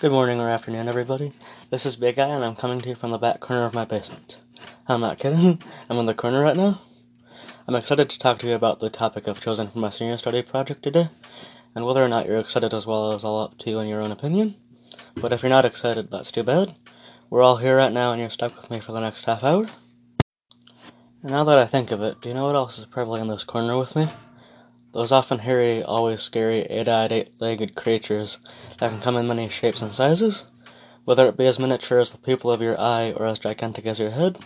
Good 0.00 0.12
morning 0.12 0.40
or 0.40 0.48
afternoon, 0.48 0.88
everybody. 0.88 1.30
This 1.68 1.84
is 1.84 1.96
Big 1.96 2.18
I, 2.18 2.28
and 2.28 2.42
I'm 2.42 2.56
coming 2.56 2.80
to 2.80 2.88
you 2.88 2.94
from 2.94 3.10
the 3.10 3.18
back 3.18 3.38
corner 3.40 3.66
of 3.66 3.74
my 3.74 3.84
basement. 3.84 4.38
I'm 4.88 5.02
not 5.02 5.18
kidding. 5.18 5.62
I'm 5.90 5.98
in 5.98 6.06
the 6.06 6.14
corner 6.14 6.40
right 6.40 6.56
now. 6.56 6.80
I'm 7.68 7.74
excited 7.74 8.08
to 8.08 8.18
talk 8.18 8.38
to 8.38 8.48
you 8.48 8.54
about 8.54 8.80
the 8.80 8.88
topic 8.88 9.28
I've 9.28 9.42
chosen 9.42 9.68
for 9.68 9.78
my 9.78 9.90
senior 9.90 10.16
study 10.16 10.40
project 10.40 10.84
today, 10.84 11.10
and 11.74 11.84
whether 11.84 12.02
or 12.02 12.08
not 12.08 12.24
you're 12.24 12.38
excited 12.38 12.72
as 12.72 12.86
well 12.86 13.12
is 13.12 13.24
all 13.24 13.42
up 13.42 13.58
to 13.58 13.68
you 13.68 13.78
in 13.78 13.88
your 13.88 14.00
own 14.00 14.10
opinion. 14.10 14.54
But 15.16 15.34
if 15.34 15.42
you're 15.42 15.50
not 15.50 15.66
excited, 15.66 16.10
that's 16.10 16.32
too 16.32 16.44
bad. 16.44 16.74
We're 17.28 17.42
all 17.42 17.58
here 17.58 17.76
right 17.76 17.92
now, 17.92 18.12
and 18.12 18.22
you're 18.22 18.30
stuck 18.30 18.56
with 18.56 18.70
me 18.70 18.80
for 18.80 18.92
the 18.92 19.00
next 19.00 19.26
half 19.26 19.44
hour. 19.44 19.66
And 21.20 21.32
now 21.32 21.44
that 21.44 21.58
I 21.58 21.66
think 21.66 21.90
of 21.90 22.00
it, 22.00 22.22
do 22.22 22.30
you 22.30 22.34
know 22.34 22.46
what 22.46 22.56
else 22.56 22.78
is 22.78 22.86
probably 22.86 23.20
in 23.20 23.28
this 23.28 23.44
corner 23.44 23.76
with 23.78 23.94
me? 23.94 24.08
Those 24.92 25.12
often 25.12 25.40
hairy, 25.40 25.82
always 25.82 26.20
scary, 26.20 26.62
eight-eyed, 26.62 27.12
eight-legged 27.12 27.76
creatures 27.76 28.38
that 28.78 28.90
can 28.90 29.00
come 29.00 29.16
in 29.16 29.28
many 29.28 29.48
shapes 29.48 29.82
and 29.82 29.94
sizes, 29.94 30.44
whether 31.04 31.28
it 31.28 31.36
be 31.36 31.46
as 31.46 31.58
miniature 31.58 31.98
as 31.98 32.10
the 32.10 32.18
pupil 32.18 32.50
of 32.50 32.60
your 32.60 32.78
eye 32.78 33.12
or 33.12 33.24
as 33.24 33.38
gigantic 33.38 33.86
as 33.86 34.00
your 34.00 34.10
head. 34.10 34.38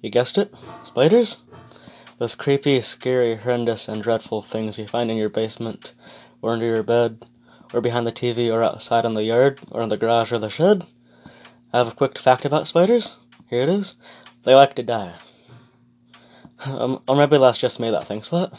You 0.00 0.10
guessed 0.10 0.38
it, 0.38 0.54
spiders? 0.82 1.38
Those 2.18 2.36
creepy, 2.36 2.80
scary, 2.82 3.36
horrendous, 3.36 3.88
and 3.88 4.02
dreadful 4.02 4.42
things 4.42 4.78
you 4.78 4.86
find 4.86 5.10
in 5.10 5.16
your 5.16 5.28
basement, 5.28 5.92
or 6.40 6.52
under 6.52 6.66
your 6.66 6.84
bed, 6.84 7.26
or 7.72 7.80
behind 7.80 8.06
the 8.06 8.12
TV, 8.12 8.52
or 8.52 8.62
outside 8.62 9.04
in 9.04 9.14
the 9.14 9.24
yard, 9.24 9.60
or 9.72 9.82
in 9.82 9.88
the 9.88 9.96
garage 9.96 10.32
or 10.32 10.38
the 10.38 10.48
shed. 10.48 10.84
I 11.72 11.78
have 11.78 11.88
a 11.88 11.94
quick 11.94 12.18
fact 12.18 12.44
about 12.44 12.68
spiders. 12.68 13.16
Here 13.50 13.62
it 13.62 13.68
is. 13.68 13.96
They 14.44 14.54
like 14.54 14.74
to 14.76 14.84
die. 14.84 15.14
Um, 16.64 17.02
or 17.08 17.16
maybe 17.16 17.36
that's 17.38 17.58
just 17.58 17.80
me 17.80 17.90
that 17.90 18.06
thinks 18.06 18.30
that. 18.30 18.52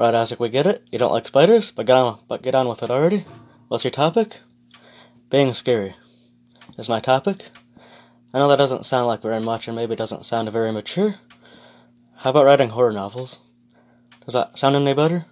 Right, 0.00 0.14
Isaac, 0.14 0.40
we 0.40 0.48
get 0.48 0.64
it. 0.64 0.82
You 0.90 0.98
don't 0.98 1.12
like 1.12 1.26
spiders, 1.26 1.70
but 1.70 1.84
get 1.84 1.94
on, 1.94 2.20
but 2.26 2.40
get 2.40 2.54
on 2.54 2.66
with 2.66 2.82
it 2.82 2.90
already. 2.90 3.26
What's 3.68 3.84
your 3.84 3.90
topic? 3.90 4.40
Being 5.28 5.52
scary 5.52 5.94
is 6.78 6.88
my 6.88 7.00
topic. 7.00 7.50
I 8.32 8.38
know 8.38 8.48
that 8.48 8.56
doesn't 8.56 8.86
sound 8.86 9.08
like 9.08 9.20
very 9.20 9.40
much, 9.40 9.68
and 9.68 9.76
maybe 9.76 9.94
doesn't 9.94 10.24
sound 10.24 10.50
very 10.50 10.72
mature. 10.72 11.16
How 12.16 12.30
about 12.30 12.46
writing 12.46 12.70
horror 12.70 12.92
novels? 12.92 13.40
Does 14.24 14.32
that 14.32 14.58
sound 14.58 14.74
any 14.74 14.94
better? 14.94 15.26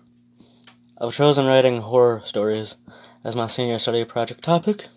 I've 1.01 1.15
chosen 1.15 1.47
writing 1.47 1.81
horror 1.81 2.21
stories 2.27 2.77
as 3.25 3.35
my 3.35 3.47
senior 3.47 3.79
study 3.79 4.05
project 4.05 4.45
topic. 4.45 4.89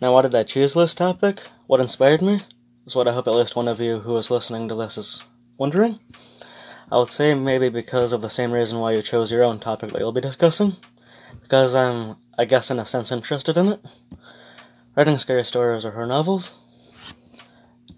Now, 0.00 0.14
why 0.14 0.22
did 0.22 0.34
I 0.34 0.44
choose 0.44 0.72
this 0.72 0.94
topic? 0.94 1.42
What 1.66 1.80
inspired 1.80 2.22
me? 2.22 2.40
Is 2.86 2.96
what 2.96 3.06
I 3.06 3.12
hope 3.12 3.28
at 3.28 3.34
least 3.34 3.54
one 3.54 3.68
of 3.68 3.82
you 3.82 3.98
who 3.98 4.16
is 4.16 4.30
listening 4.30 4.66
to 4.68 4.74
this 4.74 4.96
is 4.96 5.22
wondering. 5.58 5.98
I 6.90 6.98
would 6.98 7.10
say 7.10 7.34
maybe 7.34 7.68
because 7.68 8.12
of 8.12 8.22
the 8.22 8.30
same 8.30 8.52
reason 8.52 8.78
why 8.78 8.92
you 8.92 9.02
chose 9.02 9.30
your 9.30 9.44
own 9.44 9.58
topic 9.58 9.92
that 9.92 9.98
you'll 9.98 10.12
be 10.12 10.22
discussing. 10.22 10.76
Because 11.42 11.74
I'm, 11.74 12.16
I 12.38 12.46
guess, 12.46 12.70
in 12.70 12.78
a 12.78 12.86
sense, 12.86 13.12
interested 13.12 13.58
in 13.58 13.68
it. 13.68 13.84
Writing 14.96 15.18
scary 15.18 15.44
stories 15.44 15.84
or 15.84 15.90
horror 15.90 16.06
novels. 16.06 16.54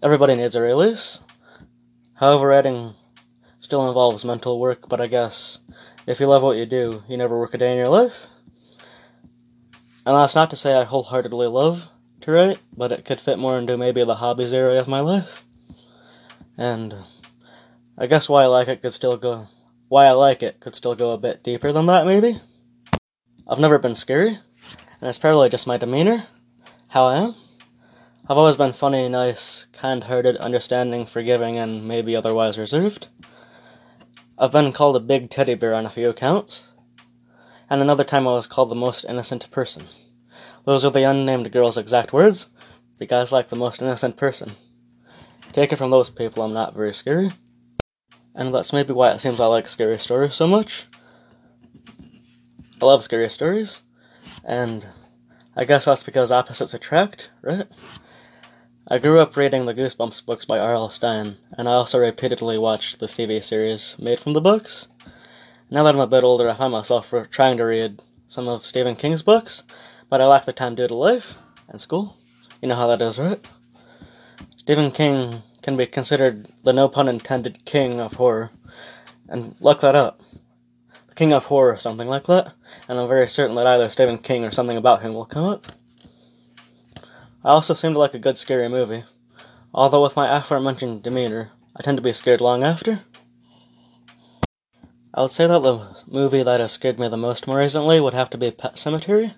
Everybody 0.02 0.34
needs 0.34 0.54
a 0.54 0.60
release. 0.60 1.20
However, 2.14 2.48
writing 2.48 2.94
still 3.60 3.86
involves 3.86 4.24
mental 4.24 4.58
work, 4.58 4.88
but 4.88 5.00
I 5.00 5.06
guess 5.06 5.60
if 6.06 6.18
you 6.18 6.26
love 6.26 6.42
what 6.42 6.56
you 6.56 6.66
do, 6.66 7.04
you 7.08 7.16
never 7.16 7.38
work 7.38 7.54
a 7.54 7.58
day 7.58 7.72
in 7.72 7.78
your 7.78 7.88
life. 7.88 8.26
And 10.04 10.16
that's 10.16 10.34
not 10.34 10.50
to 10.50 10.56
say 10.56 10.74
I 10.74 10.84
wholeheartedly 10.84 11.46
love 11.46 11.88
to 12.22 12.32
write, 12.32 12.58
but 12.76 12.90
it 12.90 13.04
could 13.04 13.20
fit 13.20 13.38
more 13.38 13.56
into 13.56 13.76
maybe 13.76 14.04
the 14.04 14.16
hobbies 14.16 14.52
area 14.52 14.80
of 14.80 14.88
my 14.88 15.00
life. 15.00 15.44
And 16.58 16.94
I 18.02 18.06
guess 18.06 18.30
why 18.30 18.44
I 18.44 18.46
like 18.46 18.68
it 18.68 18.80
could 18.80 18.94
still 18.94 19.18
go. 19.18 19.48
Why 19.88 20.06
I 20.06 20.12
like 20.12 20.42
it 20.42 20.58
could 20.58 20.74
still 20.74 20.94
go 20.94 21.10
a 21.10 21.18
bit 21.18 21.44
deeper 21.44 21.70
than 21.70 21.84
that, 21.84 22.06
maybe. 22.06 22.40
I've 23.46 23.60
never 23.60 23.78
been 23.78 23.94
scary, 23.94 24.38
and 25.00 25.02
it's 25.02 25.18
probably 25.18 25.50
just 25.50 25.66
my 25.66 25.76
demeanor, 25.76 26.24
how 26.88 27.04
I 27.04 27.16
am. 27.18 27.34
I've 28.26 28.38
always 28.38 28.56
been 28.56 28.72
funny, 28.72 29.06
nice, 29.10 29.66
kind 29.74 30.04
hearted, 30.04 30.38
understanding, 30.38 31.04
forgiving, 31.04 31.58
and 31.58 31.86
maybe 31.86 32.16
otherwise 32.16 32.58
reserved. 32.58 33.08
I've 34.38 34.52
been 34.52 34.72
called 34.72 34.96
a 34.96 35.00
big 35.00 35.28
teddy 35.28 35.54
bear 35.54 35.74
on 35.74 35.84
a 35.84 35.90
few 35.90 36.08
accounts, 36.08 36.70
and 37.68 37.82
another 37.82 38.04
time 38.04 38.26
I 38.26 38.32
was 38.32 38.46
called 38.46 38.70
the 38.70 38.74
most 38.74 39.04
innocent 39.04 39.50
person. 39.50 39.84
Those 40.64 40.86
are 40.86 40.90
the 40.90 41.02
unnamed 41.02 41.52
girl's 41.52 41.76
exact 41.76 42.14
words. 42.14 42.46
The 42.96 43.04
guy's 43.04 43.30
like 43.30 43.50
the 43.50 43.56
most 43.56 43.82
innocent 43.82 44.16
person. 44.16 44.52
Take 45.52 45.70
it 45.70 45.76
from 45.76 45.90
those 45.90 46.08
people, 46.08 46.42
I'm 46.42 46.54
not 46.54 46.74
very 46.74 46.94
scary 46.94 47.32
and 48.34 48.54
that's 48.54 48.72
maybe 48.72 48.92
why 48.92 49.10
it 49.10 49.20
seems 49.20 49.40
I 49.40 49.46
like 49.46 49.68
scary 49.68 49.98
stories 49.98 50.34
so 50.34 50.46
much. 50.46 50.86
I 52.80 52.84
love 52.84 53.02
scary 53.02 53.28
stories, 53.28 53.82
and 54.44 54.86
I 55.54 55.64
guess 55.64 55.84
that's 55.84 56.02
because 56.02 56.32
opposites 56.32 56.74
attract, 56.74 57.30
right? 57.42 57.66
I 58.88 58.98
grew 58.98 59.20
up 59.20 59.36
reading 59.36 59.66
the 59.66 59.74
Goosebumps 59.74 60.24
books 60.24 60.44
by 60.44 60.58
R.L. 60.58 60.88
Stine, 60.88 61.36
and 61.52 61.68
I 61.68 61.72
also 61.72 61.98
repeatedly 61.98 62.58
watched 62.58 62.98
the 62.98 63.06
TV 63.06 63.42
series 63.42 63.96
made 63.98 64.18
from 64.18 64.32
the 64.32 64.40
books. 64.40 64.88
Now 65.70 65.84
that 65.84 65.94
I'm 65.94 66.00
a 66.00 66.06
bit 66.06 66.24
older, 66.24 66.48
I 66.48 66.56
find 66.56 66.72
myself 66.72 67.14
trying 67.30 67.56
to 67.58 67.64
read 67.64 68.02
some 68.26 68.48
of 68.48 68.66
Stephen 68.66 68.96
King's 68.96 69.22
books, 69.22 69.62
but 70.08 70.20
I 70.20 70.26
lack 70.26 70.44
the 70.44 70.52
time 70.52 70.74
due 70.74 70.88
to 70.88 70.94
life 70.94 71.36
and 71.68 71.80
school. 71.80 72.16
You 72.60 72.68
know 72.68 72.76
how 72.76 72.88
that 72.88 73.02
is, 73.02 73.18
right? 73.18 73.46
Stephen 74.56 74.90
King 74.90 75.42
can 75.62 75.76
be 75.76 75.86
considered 75.86 76.48
the 76.62 76.72
no 76.72 76.88
pun 76.88 77.08
intended 77.08 77.64
king 77.64 78.00
of 78.00 78.14
horror. 78.14 78.50
And 79.28 79.54
look 79.60 79.80
that 79.80 79.94
up. 79.94 80.20
The 81.08 81.14
king 81.14 81.32
of 81.32 81.46
horror, 81.46 81.72
or 81.72 81.78
something 81.78 82.08
like 82.08 82.26
that. 82.26 82.52
And 82.88 82.98
I'm 82.98 83.08
very 83.08 83.28
certain 83.28 83.56
that 83.56 83.66
either 83.66 83.88
Stephen 83.88 84.18
King 84.18 84.44
or 84.44 84.50
something 84.50 84.76
about 84.76 85.02
him 85.02 85.14
will 85.14 85.26
come 85.26 85.44
up. 85.44 85.72
I 87.44 87.50
also 87.50 87.74
seem 87.74 87.92
to 87.92 87.98
like 87.98 88.14
a 88.14 88.18
good 88.18 88.38
scary 88.38 88.68
movie. 88.68 89.04
Although 89.72 90.02
with 90.02 90.16
my 90.16 90.36
aforementioned 90.36 91.02
demeanor, 91.02 91.52
I 91.76 91.82
tend 91.82 91.96
to 91.98 92.02
be 92.02 92.12
scared 92.12 92.40
long 92.40 92.64
after. 92.64 93.02
I 95.14 95.22
would 95.22 95.30
say 95.30 95.46
that 95.46 95.62
the 95.62 96.04
movie 96.06 96.42
that 96.42 96.60
has 96.60 96.72
scared 96.72 97.00
me 97.00 97.08
the 97.08 97.16
most 97.16 97.46
more 97.46 97.58
recently 97.58 98.00
would 98.00 98.14
have 98.14 98.30
to 98.30 98.38
be 98.38 98.50
Pet 98.50 98.74
Sematary, 98.74 99.34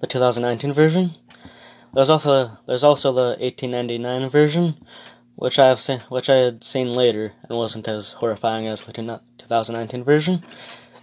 the 0.00 0.06
2019 0.06 0.72
version. 0.72 1.12
There's 1.92 2.10
also 2.10 2.58
there's 2.66 2.82
also 2.82 3.12
the 3.12 3.36
1899 3.40 4.28
version, 4.28 4.74
which 5.36 5.58
I 5.58 5.68
have 5.68 5.80
seen, 5.80 6.00
which 6.08 6.30
I 6.30 6.36
had 6.36 6.64
seen 6.64 6.94
later 6.94 7.32
and 7.48 7.58
wasn't 7.58 7.88
as 7.88 8.12
horrifying 8.12 8.66
as 8.66 8.84
the 8.84 8.92
2019 8.92 10.04
version. 10.04 10.42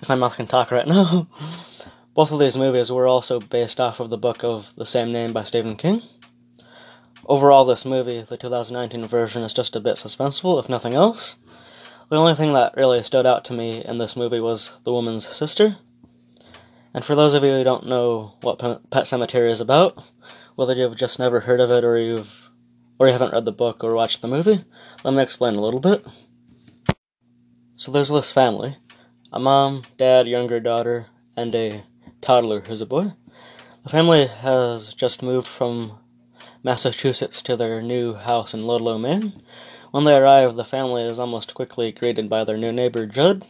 If 0.01 0.09
my 0.09 0.15
mouth 0.15 0.37
can 0.37 0.47
talk 0.47 0.71
right 0.71 0.87
now. 0.87 1.27
Both 2.13 2.31
of 2.31 2.39
these 2.39 2.57
movies 2.57 2.91
were 2.91 3.07
also 3.07 3.39
based 3.39 3.79
off 3.79 3.99
of 3.99 4.09
the 4.09 4.17
book 4.17 4.43
of 4.43 4.73
the 4.75 4.85
same 4.85 5.13
name 5.13 5.31
by 5.31 5.43
Stephen 5.43 5.77
King. 5.77 6.01
Overall, 7.25 7.63
this 7.63 7.85
movie, 7.85 8.21
the 8.21 8.35
2019 8.35 9.07
version, 9.07 9.43
is 9.43 9.53
just 9.53 9.75
a 9.75 9.79
bit 9.79 9.95
suspenseful, 9.95 10.59
if 10.59 10.67
nothing 10.67 10.93
else. 10.93 11.37
The 12.09 12.17
only 12.17 12.35
thing 12.35 12.51
that 12.51 12.75
really 12.75 13.01
stood 13.03 13.25
out 13.25 13.45
to 13.45 13.53
me 13.53 13.85
in 13.85 13.97
this 13.97 14.17
movie 14.17 14.41
was 14.41 14.71
the 14.83 14.91
woman's 14.91 15.25
sister. 15.25 15.77
And 16.93 17.05
for 17.05 17.15
those 17.15 17.33
of 17.33 17.43
you 17.43 17.51
who 17.51 17.63
don't 17.63 17.87
know 17.87 18.33
what 18.41 18.59
Pet 18.59 19.05
Sematary 19.05 19.49
is 19.49 19.61
about, 19.61 19.97
whether 20.55 20.75
you've 20.75 20.97
just 20.97 21.19
never 21.19 21.41
heard 21.41 21.61
of 21.61 21.71
it 21.71 21.85
or 21.85 21.97
you've 21.97 22.50
or 23.01 23.07
you 23.07 23.13
haven't 23.13 23.33
read 23.33 23.45
the 23.45 23.51
book 23.51 23.83
or 23.83 23.95
watched 23.95 24.21
the 24.21 24.27
movie, 24.27 24.63
let 25.03 25.15
me 25.15 25.23
explain 25.23 25.55
a 25.55 25.59
little 25.59 25.79
bit. 25.79 26.05
So 27.75 27.91
there's 27.91 28.09
this 28.09 28.31
family 28.31 28.75
a 29.33 29.39
mom, 29.39 29.81
dad, 29.97 30.27
younger 30.27 30.59
daughter, 30.59 31.07
and 31.35 31.55
a 31.55 31.83
toddler 32.21 32.59
who's 32.59 32.79
a 32.79 32.85
boy. 32.85 33.13
The 33.81 33.89
family 33.89 34.27
has 34.27 34.93
just 34.93 35.23
moved 35.23 35.47
from 35.47 35.97
Massachusetts 36.61 37.41
to 37.41 37.55
their 37.55 37.81
new 37.81 38.13
house 38.13 38.53
in 38.53 38.67
Ludlow, 38.67 38.99
Maine. 38.99 39.41
When 39.89 40.03
they 40.03 40.15
arrive, 40.15 40.55
the 40.55 40.63
family 40.63 41.01
is 41.01 41.17
almost 41.17 41.55
quickly 41.55 41.91
greeted 41.91 42.29
by 42.29 42.43
their 42.43 42.55
new 42.55 42.71
neighbor, 42.71 43.07
Judd. 43.07 43.43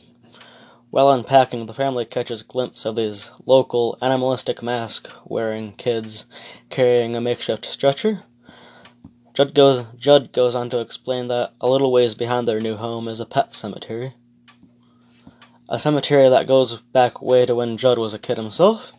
While 0.92 1.12
unpacking, 1.12 1.66
the 1.66 1.74
family 1.74 2.06
catches 2.06 2.40
a 2.40 2.46
glimpse 2.46 2.86
of 2.86 2.96
these 2.96 3.32
local 3.46 3.98
animalistic 4.02 4.64
mask 4.64 5.10
wearing 5.26 5.74
kids 5.74 6.24
carrying 6.70 7.18
a 7.18 7.22
makeshift 7.22 7.66
stretcher. 7.66 8.24
Judd 9.42 9.56
goes, 9.56 9.86
Judd 9.98 10.32
goes 10.34 10.54
on 10.54 10.70
to 10.70 10.80
explain 10.80 11.28
that 11.30 11.54
a 11.60 11.68
little 11.68 11.92
ways 11.92 12.14
behind 12.14 12.48
their 12.48 12.60
new 12.60 12.76
home 12.76 13.08
is 13.08 13.20
a 13.20 13.26
pet 13.26 13.56
cemetery. 13.56 14.14
A 15.68 15.80
cemetery 15.80 16.30
that 16.30 16.46
goes 16.46 16.80
back 16.80 17.24
way 17.24 17.48
to 17.48 17.56
when 17.56 17.76
Judd 17.76 17.98
was 17.98 18.14
a 18.14 18.20
kid 18.20 18.38
himself. 18.38 18.94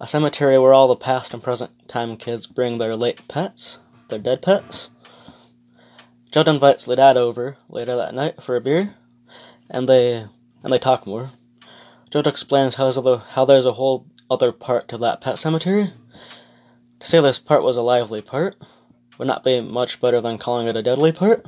A 0.00 0.06
cemetery 0.06 0.56
where 0.56 0.72
all 0.72 0.86
the 0.86 0.94
past 0.94 1.34
and 1.34 1.42
present 1.42 1.88
time 1.88 2.16
kids 2.16 2.46
bring 2.46 2.78
their 2.78 2.94
late 2.94 3.26
pets, 3.26 3.78
their 4.06 4.20
dead 4.20 4.40
pets. 4.40 4.90
Judd 6.30 6.46
invites 6.46 6.84
the 6.84 6.94
dad 6.94 7.16
over 7.16 7.56
later 7.68 7.96
that 7.96 8.14
night 8.14 8.40
for 8.40 8.54
a 8.54 8.60
beer, 8.60 8.94
and 9.68 9.88
they 9.88 10.28
and 10.62 10.72
they 10.72 10.78
talk 10.78 11.08
more. 11.08 11.32
Judd 12.08 12.28
explains 12.28 12.76
how 12.76 12.84
there's 12.84 12.96
a, 12.98 13.18
how 13.30 13.44
there's 13.44 13.66
a 13.66 13.72
whole 13.72 14.06
other 14.30 14.52
part 14.52 14.86
to 14.90 14.98
that 14.98 15.20
pet 15.20 15.40
cemetery. 15.40 15.92
To 17.00 17.06
say 17.06 17.20
this 17.20 17.40
part 17.40 17.64
was 17.64 17.76
a 17.76 17.82
lively 17.82 18.22
part 18.22 18.54
would 19.18 19.28
not 19.28 19.44
be 19.44 19.60
much 19.60 20.00
better 20.00 20.20
than 20.20 20.38
calling 20.38 20.66
it 20.66 20.76
a 20.76 20.82
deadly 20.82 21.12
part. 21.12 21.46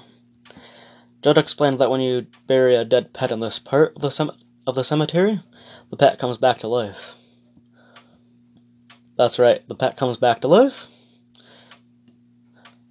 Judd 1.23 1.39
explained 1.39 1.79
that 1.79 1.91
when 1.91 2.01
you 2.01 2.27
bury 2.47 2.75
a 2.75 2.85
dead 2.85 3.13
pet 3.13 3.31
in 3.31 3.41
this 3.41 3.59
part 3.59 3.95
of 3.97 4.03
the, 4.03 4.35
of 4.67 4.75
the 4.75 4.85
cemetery, 4.85 5.41
the 5.91 5.97
pet 5.97 6.19
comes 6.19 6.37
back 6.37 6.59
to 6.59 6.69
life. 6.69 7.15
That's 9.17 9.39
right, 9.39 9.67
the 9.67 9.75
pet 9.75 9.97
comes 9.97 10.17
back 10.17 10.41
to 10.43 10.49
life. 10.49 10.87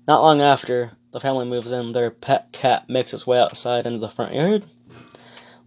Not 0.08 0.22
long 0.22 0.42
after 0.42 0.92
the 1.12 1.20
family 1.20 1.46
moves 1.46 1.72
in, 1.72 1.94
their 1.94 2.12
pet 2.12 2.52
cat 2.52 2.90
makes 2.90 3.14
its 3.14 3.26
way 3.26 3.40
outside 3.40 3.86
into 3.86 4.00
the 4.00 4.10
front 4.10 4.34
yard. 4.34 4.66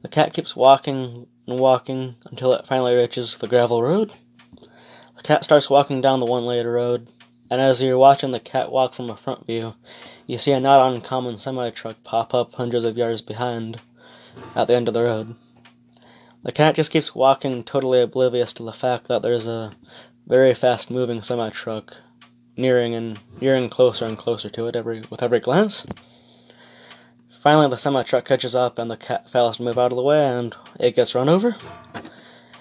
The 0.03 0.09
cat 0.09 0.33
keeps 0.33 0.55
walking 0.55 1.27
and 1.47 1.59
walking 1.59 2.17
until 2.31 2.53
it 2.53 2.67
finally 2.67 2.95
reaches 2.95 3.39
the 3.39 3.49
gravel 3.49 3.83
road. 3.83 4.13
The 5.17 5.23
cat 5.23 5.45
starts 5.45 5.69
walking 5.69 6.01
down 6.01 6.21
the 6.21 6.27
one 6.27 6.45
lane 6.45 6.67
road, 6.67 7.11
and 7.51 7.61
as 7.61 7.83
you're 7.83 7.99
watching 7.99 8.31
the 8.31 8.41
cat 8.41 8.71
walk 8.71 8.95
from 8.95 9.11
a 9.11 9.17
front 9.17 9.47
view, 9.47 9.75
you 10.27 10.39
see 10.39 10.53
a 10.53 10.61
not 10.61 10.93
uncommon 10.93 11.37
semi 11.37 11.71
truck 11.71 12.03
pop 12.05 12.33
up 12.33 12.55
hundreds 12.55 12.85
of 12.85 12.97
yards 12.97 13.21
behind 13.21 13.83
at 14.55 14.69
the 14.69 14.75
end 14.75 14.87
of 14.87 14.95
the 14.95 15.03
road. 15.03 15.35
The 16.45 16.53
cat 16.53 16.77
just 16.77 16.93
keeps 16.93 17.15
walking, 17.15 17.65
totally 17.65 18.01
oblivious 18.01 18.53
to 18.55 18.63
the 18.63 18.73
fact 18.73 19.09
that 19.09 19.21
there's 19.21 19.47
a 19.47 19.73
very 20.27 20.55
fast 20.55 20.91
moving 20.91 21.21
semi 21.21 21.51
truck 21.51 21.97
nearing 22.57 22.95
and 22.95 23.19
nearing 23.41 23.69
closer 23.69 24.07
and 24.07 24.17
closer 24.17 24.49
to 24.51 24.67
it 24.67 24.77
every 24.77 25.03
with 25.11 25.23
every 25.23 25.41
glance. 25.41 25.85
Finally, 27.41 27.69
the 27.69 27.77
semi 27.77 28.03
truck 28.03 28.27
catches 28.27 28.55
up, 28.55 28.79
and 28.79 28.91
the 28.91 28.97
cat 28.97 29.29
fails 29.29 29.57
to 29.57 29.63
move 29.63 29.79
out 29.79 29.91
of 29.91 29.97
the 29.97 30.03
way, 30.03 30.27
and 30.27 30.55
it 30.79 30.95
gets 30.95 31.15
run 31.15 31.29
over. 31.29 31.57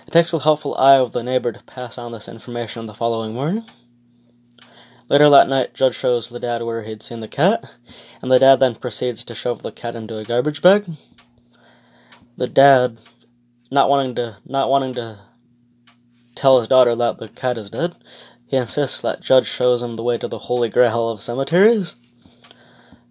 It 0.07 0.11
takes 0.11 0.31
the 0.31 0.39
helpful 0.39 0.75
eye 0.77 0.95
of 0.95 1.11
the 1.11 1.21
neighbor 1.21 1.51
to 1.51 1.63
pass 1.63 1.97
on 1.97 2.13
this 2.13 2.29
information 2.29 2.85
the 2.85 2.93
following 2.93 3.33
morning. 3.33 3.65
Later 5.09 5.27
that 5.31 5.49
night, 5.49 5.73
Judd 5.73 5.95
shows 5.95 6.29
the 6.29 6.39
dad 6.39 6.61
where 6.61 6.83
he'd 6.83 7.01
seen 7.01 7.19
the 7.19 7.27
cat, 7.27 7.65
and 8.21 8.31
the 8.31 8.37
dad 8.37 8.59
then 8.59 8.75
proceeds 8.75 9.23
to 9.23 9.33
shove 9.33 9.63
the 9.63 9.71
cat 9.71 9.95
into 9.95 10.15
a 10.17 10.23
garbage 10.23 10.61
bag. 10.61 10.85
The 12.37 12.47
dad, 12.47 13.01
not 13.71 13.89
wanting 13.89 14.13
to 14.15 14.37
not 14.45 14.69
wanting 14.69 14.93
to 14.93 15.19
tell 16.35 16.59
his 16.59 16.67
daughter 16.67 16.95
that 16.95 17.17
the 17.17 17.27
cat 17.27 17.57
is 17.57 17.71
dead, 17.71 17.95
he 18.45 18.55
insists 18.55 19.01
that 19.01 19.21
Judd 19.21 19.47
shows 19.47 19.81
him 19.81 19.95
the 19.95 20.03
way 20.03 20.19
to 20.19 20.27
the 20.27 20.37
holy 20.37 20.69
grail 20.69 21.09
of 21.09 21.23
cemeteries. 21.23 21.95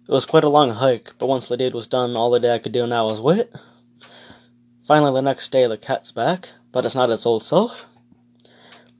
It 0.07 0.11
was 0.11 0.25
quite 0.25 0.45
a 0.45 0.49
long 0.49 0.71
hike, 0.71 1.13
but 1.19 1.27
once 1.27 1.47
the 1.47 1.57
deed 1.57 1.73
was 1.73 1.85
done, 1.85 2.15
all 2.15 2.31
the 2.31 2.39
dad 2.39 2.63
could 2.63 2.71
do 2.71 2.87
now 2.87 3.07
was 3.07 3.19
wait. 3.19 3.49
Finally, 4.83 5.19
the 5.19 5.21
next 5.21 5.51
day, 5.51 5.67
the 5.67 5.77
cat's 5.77 6.13
back, 6.13 6.49
but 6.71 6.85
it's 6.85 6.95
not 6.95 7.09
its 7.09 7.25
old 7.25 7.43
self. 7.43 7.85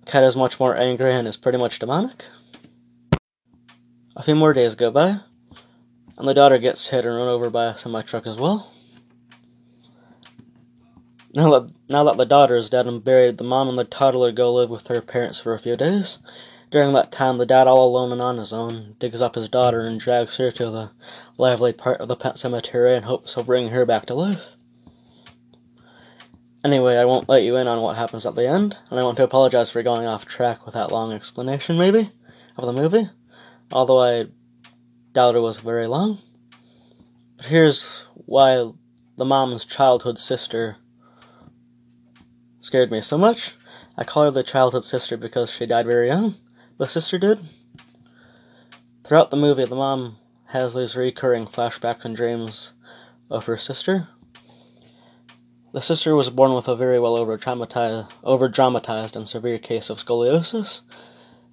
The 0.02 0.12
cat 0.12 0.26
is 0.26 0.36
much 0.36 0.60
more 0.60 0.76
angry 0.76 1.14
and 1.14 1.28
is 1.28 1.38
pretty 1.38 1.58
much 1.58 1.80
demonic. 1.80 2.26
A 4.20 4.22
few 4.22 4.36
more 4.36 4.52
days 4.52 4.76
go 4.76 4.92
by, 4.92 5.22
and 6.18 6.28
the 6.28 6.34
daughter 6.34 6.58
gets 6.58 6.90
hit 6.90 7.06
and 7.06 7.16
run 7.16 7.30
over 7.30 7.50
by 7.50 7.68
a 7.68 7.78
semi 7.78 8.02
truck 8.02 8.28
as 8.28 8.38
well. 8.38 8.70
Now 11.34 11.50
that, 11.52 11.72
now 11.88 12.04
that 12.04 12.18
the 12.18 12.26
daughter 12.26 12.58
is 12.58 12.70
dead 12.70 12.86
and 12.86 13.02
buried, 13.02 13.38
the 13.38 13.46
mom 13.46 13.70
and 13.70 13.78
the 13.78 13.86
toddler 13.86 14.34
go 14.34 14.54
live 14.54 14.70
with 14.70 14.84
their 14.84 15.02
parents 15.02 15.40
for 15.40 15.54
a 15.54 15.60
few 15.60 15.78
days. 15.78 16.18
During 16.70 16.92
that 16.92 17.14
time, 17.14 17.38
the 17.38 17.46
dad, 17.46 17.66
all 17.66 17.88
alone 17.88 18.12
and 18.12 18.22
on 18.22 18.40
his 18.40 18.52
own, 18.52 18.98
digs 19.00 19.22
up 19.22 19.36
his 19.36 19.48
daughter 19.48 19.80
and 19.80 20.02
drags 20.02 20.36
her 20.36 20.52
to 20.52 20.70
the 20.70 20.92
lively 21.38 21.72
part 21.72 22.02
of 22.02 22.10
the 22.10 22.18
pet 22.18 22.38
cemetery 22.38 22.98
in 22.98 23.04
hopes 23.04 23.38
of 23.38 23.46
bringing 23.46 23.72
her 23.72 23.86
back 23.86 24.06
to 24.08 24.14
life. 24.14 24.58
Anyway, 26.66 26.98
I 26.98 27.06
won't 27.06 27.30
let 27.30 27.44
you 27.44 27.56
in 27.56 27.68
on 27.70 27.82
what 27.82 27.96
happens 27.96 28.26
at 28.26 28.36
the 28.36 28.50
end, 28.50 28.76
and 28.90 29.00
I 29.00 29.04
want 29.04 29.16
to 29.16 29.24
apologize 29.24 29.70
for 29.70 29.82
going 29.82 30.06
off 30.06 30.26
track 30.26 30.66
with 30.66 30.74
that 30.74 30.92
long 30.92 31.14
explanation, 31.14 31.78
maybe, 31.78 32.10
of 32.58 32.66
the 32.66 32.74
movie, 32.74 33.08
although 33.72 34.00
I 34.00 34.28
doubt 35.14 35.36
it 35.36 35.40
was 35.40 35.60
very 35.60 35.88
long. 35.88 36.20
But 37.38 37.48
here's 37.48 38.06
why 38.14 38.72
the 39.18 39.26
mom's 39.26 39.66
childhood 39.66 40.20
sister 40.20 40.78
scared 42.62 42.92
me 42.92 43.02
so 43.02 43.18
much. 43.18 43.56
I 43.98 44.04
call 44.04 44.24
her 44.24 44.32
the 44.32 44.44
childhood 44.44 44.86
sister 44.86 45.18
because 45.18 45.52
she 45.52 45.66
died 45.66 45.86
very 45.86 46.08
young. 46.08 46.36
The 46.78 46.88
sister 46.88 47.18
did. 47.18 47.42
Throughout 49.04 49.32
the 49.32 49.38
movie, 49.38 49.66
the 49.66 49.76
mom 49.76 50.18
has 50.48 50.74
these 50.74 50.96
recurring 50.96 51.46
flashbacks 51.46 52.06
and 52.06 52.16
dreams 52.16 52.74
of 53.30 53.46
her 53.46 53.58
sister. 53.58 54.08
The 55.72 55.82
sister 55.82 56.16
was 56.16 56.30
born 56.30 56.54
with 56.54 56.68
a 56.68 56.76
very 56.76 57.00
well 57.00 57.16
over 57.16 57.38
dramatized, 57.38 58.14
over 58.24 58.48
dramatized 58.50 59.16
and 59.16 59.28
severe 59.28 59.60
case 59.60 59.90
of 59.90 60.04
scoliosis. 60.04 60.82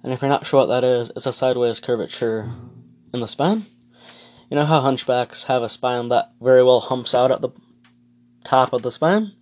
And 0.07 0.13
if 0.13 0.21
you're 0.21 0.29
not 0.29 0.45
sure 0.45 0.61
what 0.61 0.67
that 0.67 0.85
is, 0.85 1.11
it's 1.17 1.25
a 1.25 1.33
sideways 1.33 1.81
curvature 1.81 2.49
in 3.13 3.19
the 3.19 3.27
spine. 3.27 3.65
You 4.49 4.55
know 4.55 4.65
how 4.65 4.79
hunchbacks 4.79 5.43
have 5.47 5.63
a 5.63 5.67
spine 5.67 6.07
that 6.07 6.31
very 6.39 6.63
well 6.63 6.79
humps 6.79 7.13
out 7.13 7.29
at 7.29 7.41
the 7.41 7.49
top 8.45 8.71
of 8.71 8.83
the 8.83 8.89
spine? 8.89 9.33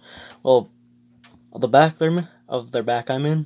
Well, 0.42 0.72
the 1.56 1.68
back 1.68 1.98
of 2.50 2.72
their 2.72 2.82
back 2.82 3.12
I 3.12 3.20
mean. 3.20 3.46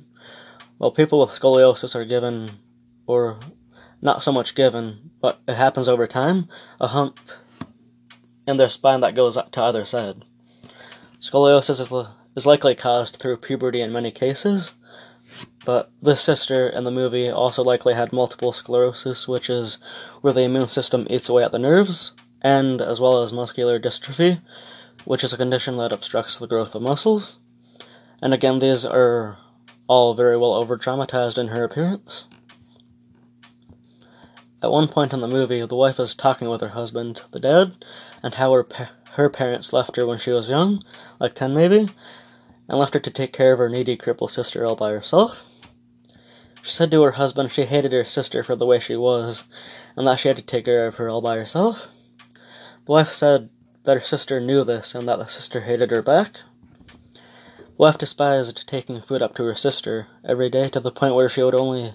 Well 0.78 0.92
people 0.92 1.20
with 1.20 1.38
scoliosis 1.38 1.94
are 1.94 2.06
given 2.06 2.52
or 3.06 3.38
not 4.00 4.22
so 4.22 4.32
much 4.32 4.54
given, 4.54 5.10
but 5.20 5.40
it 5.46 5.56
happens 5.56 5.88
over 5.88 6.06
time, 6.06 6.48
a 6.80 6.86
hump 6.86 7.20
in 8.48 8.56
their 8.56 8.70
spine 8.70 9.00
that 9.00 9.14
goes 9.14 9.36
to 9.36 9.62
either 9.62 9.84
side. 9.84 10.24
Scoliosis 11.20 11.80
is, 11.80 11.92
is 12.34 12.46
likely 12.46 12.74
caused 12.74 13.16
through 13.16 13.36
puberty 13.36 13.82
in 13.82 13.92
many 13.92 14.10
cases, 14.10 14.72
but 15.64 15.90
this 16.00 16.20
sister 16.20 16.68
in 16.68 16.84
the 16.84 16.90
movie 16.90 17.28
also 17.28 17.62
likely 17.62 17.94
had 17.94 18.12
multiple 18.12 18.52
sclerosis, 18.52 19.28
which 19.28 19.50
is 19.50 19.78
where 20.20 20.32
the 20.32 20.42
immune 20.42 20.68
system 20.68 21.06
eats 21.10 21.28
away 21.28 21.44
at 21.44 21.52
the 21.52 21.58
nerves, 21.58 22.12
and 22.40 22.80
as 22.80 23.00
well 23.00 23.22
as 23.22 23.32
muscular 23.32 23.78
dystrophy, 23.78 24.40
which 25.04 25.22
is 25.22 25.32
a 25.32 25.36
condition 25.36 25.76
that 25.76 25.92
obstructs 25.92 26.38
the 26.38 26.46
growth 26.46 26.74
of 26.74 26.82
muscles. 26.82 27.38
And 28.22 28.32
again, 28.32 28.58
these 28.58 28.84
are 28.84 29.38
all 29.86 30.14
very 30.14 30.36
well 30.36 30.54
over 30.54 30.76
dramatized 30.76 31.36
in 31.36 31.48
her 31.48 31.64
appearance. 31.64 32.26
At 34.62 34.70
one 34.70 34.88
point 34.88 35.12
in 35.12 35.20
the 35.20 35.28
movie, 35.28 35.64
the 35.64 35.76
wife 35.76 35.98
is 35.98 36.14
talking 36.14 36.48
with 36.48 36.60
her 36.60 36.68
husband, 36.68 37.22
the 37.32 37.40
dad, 37.40 37.84
and 38.22 38.34
how 38.34 38.52
her, 38.52 38.64
pa- 38.64 38.90
her 39.12 39.30
parents 39.30 39.72
left 39.72 39.96
her 39.96 40.06
when 40.06 40.18
she 40.18 40.30
was 40.30 40.50
young, 40.50 40.82
like 41.18 41.34
10 41.34 41.54
maybe, 41.54 41.88
and 42.68 42.78
left 42.78 42.94
her 42.94 43.00
to 43.00 43.10
take 43.10 43.32
care 43.32 43.52
of 43.52 43.58
her 43.58 43.68
needy 43.68 43.96
crippled 43.96 44.30
sister 44.30 44.64
all 44.64 44.76
by 44.76 44.90
herself. 44.90 45.49
She 46.62 46.72
said 46.72 46.90
to 46.90 47.02
her 47.02 47.12
husband 47.12 47.52
she 47.52 47.64
hated 47.64 47.92
her 47.92 48.04
sister 48.04 48.42
for 48.42 48.54
the 48.54 48.66
way 48.66 48.78
she 48.78 48.96
was, 48.96 49.44
and 49.96 50.06
that 50.06 50.18
she 50.18 50.28
had 50.28 50.36
to 50.36 50.42
take 50.42 50.66
care 50.66 50.86
of 50.86 50.96
her 50.96 51.08
all 51.08 51.22
by 51.22 51.36
herself. 51.36 51.88
The 52.84 52.92
wife 52.92 53.12
said 53.12 53.50
that 53.84 53.96
her 53.96 54.02
sister 54.02 54.40
knew 54.40 54.64
this 54.64 54.94
and 54.94 55.08
that 55.08 55.18
the 55.18 55.26
sister 55.26 55.62
hated 55.62 55.90
her 55.90 56.02
back, 56.02 56.40
The 57.14 57.20
Wife 57.76 57.98
despised 57.98 58.68
taking 58.68 59.00
food 59.00 59.22
up 59.22 59.34
to 59.36 59.44
her 59.44 59.54
sister 59.54 60.06
every 60.24 60.50
day 60.50 60.68
to 60.68 60.80
the 60.80 60.92
point 60.92 61.14
where 61.14 61.28
she 61.28 61.42
would 61.42 61.54
only 61.54 61.94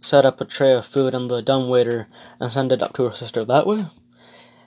set 0.00 0.24
up 0.24 0.40
a 0.40 0.44
tray 0.44 0.72
of 0.72 0.86
food 0.86 1.12
in 1.12 1.26
the 1.26 1.42
dumb 1.42 1.68
waiter 1.68 2.06
and 2.38 2.52
send 2.52 2.70
it 2.70 2.82
up 2.82 2.92
to 2.94 3.04
her 3.04 3.12
sister 3.12 3.44
that 3.44 3.66
way. 3.66 3.86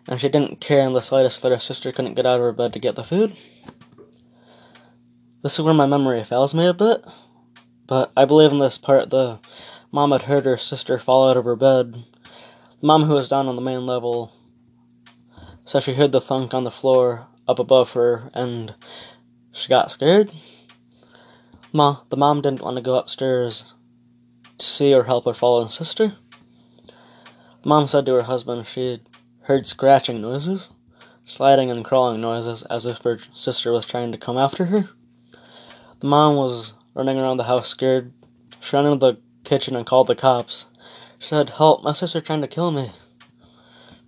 And 0.08 0.20
she 0.20 0.28
didn't 0.28 0.60
care 0.60 0.86
in 0.86 0.94
the 0.94 1.02
slightest 1.02 1.42
that 1.42 1.52
her 1.52 1.60
sister 1.60 1.92
couldn't 1.92 2.16
get 2.16 2.26
out 2.26 2.40
of 2.40 2.42
her 2.42 2.52
bed 2.52 2.74
to 2.74 2.80
get 2.80 2.96
the 2.96 3.04
food. 3.04 3.36
This 5.42 5.58
is 5.58 5.62
where 5.62 5.74
my 5.74 5.86
memory 5.86 6.24
fails 6.24 6.54
me 6.54 6.66
a 6.66 6.74
bit, 6.74 7.06
but 7.92 8.10
I 8.16 8.24
believe 8.24 8.54
in 8.54 8.60
this 8.60 8.78
part 8.78 9.10
the 9.10 9.40
mom 9.92 10.12
had 10.12 10.22
heard 10.22 10.46
her 10.46 10.56
sister 10.56 10.98
fall 10.98 11.30
out 11.30 11.36
of 11.36 11.44
her 11.44 11.58
bed. 11.58 11.92
The 11.92 12.88
mom 12.88 13.04
who 13.04 13.16
was 13.16 13.28
down 13.28 13.50
on 13.50 13.58
the 13.58 13.62
main 13.62 13.86
level 13.86 14.32
said 15.66 15.84
she 15.84 15.96
heard 15.96 16.14
the 16.14 16.22
thunk 16.22 16.54
on 16.54 16.64
the 16.64 16.72
floor 16.72 17.28
up 17.50 17.60
above 17.60 17.92
her 17.92 18.32
and 18.34 18.74
she 19.52 19.68
got 19.68 19.92
scared. 19.92 20.32
Ma, 21.74 21.98
the 22.08 22.16
mom 22.16 22.40
didn't 22.40 22.62
want 22.62 22.78
to 22.78 22.82
go 22.82 22.96
upstairs 22.96 23.74
to 24.58 24.66
see 24.66 24.94
or 24.94 25.04
help 25.04 25.26
her 25.26 25.34
fallen 25.34 25.68
sister. 25.68 26.14
The 26.86 27.68
mom 27.68 27.90
said 27.90 28.06
to 28.06 28.14
her 28.14 28.24
husband 28.24 28.68
she 28.68 29.02
heard 29.42 29.68
scratching 29.68 30.22
noises, 30.22 30.70
sliding 31.26 31.70
and 31.70 31.84
crawling 31.84 32.22
noises, 32.22 32.64
as 32.64 32.86
if 32.86 33.00
her 33.00 33.20
sister 33.34 33.74
was 33.74 33.86
trying 33.86 34.14
to 34.14 34.18
come 34.18 34.38
after 34.38 34.68
her. 34.68 34.88
The 36.00 36.08
mom 36.08 36.38
was 36.38 36.74
running 36.94 37.18
around 37.18 37.38
the 37.38 37.46
house 37.46 37.68
scared. 37.68 38.14
She 38.60 38.76
ran 38.76 38.86
into 38.86 38.98
the 38.98 39.22
kitchen 39.44 39.76
and 39.76 39.86
called 39.86 40.08
the 40.08 40.16
cops. 40.16 40.66
She 41.20 41.28
said, 41.28 41.52
Help, 41.52 41.84
my 41.84 41.94
sister's 41.94 42.24
trying 42.24 42.42
to 42.42 42.48
kill 42.48 42.72
me. 42.72 42.92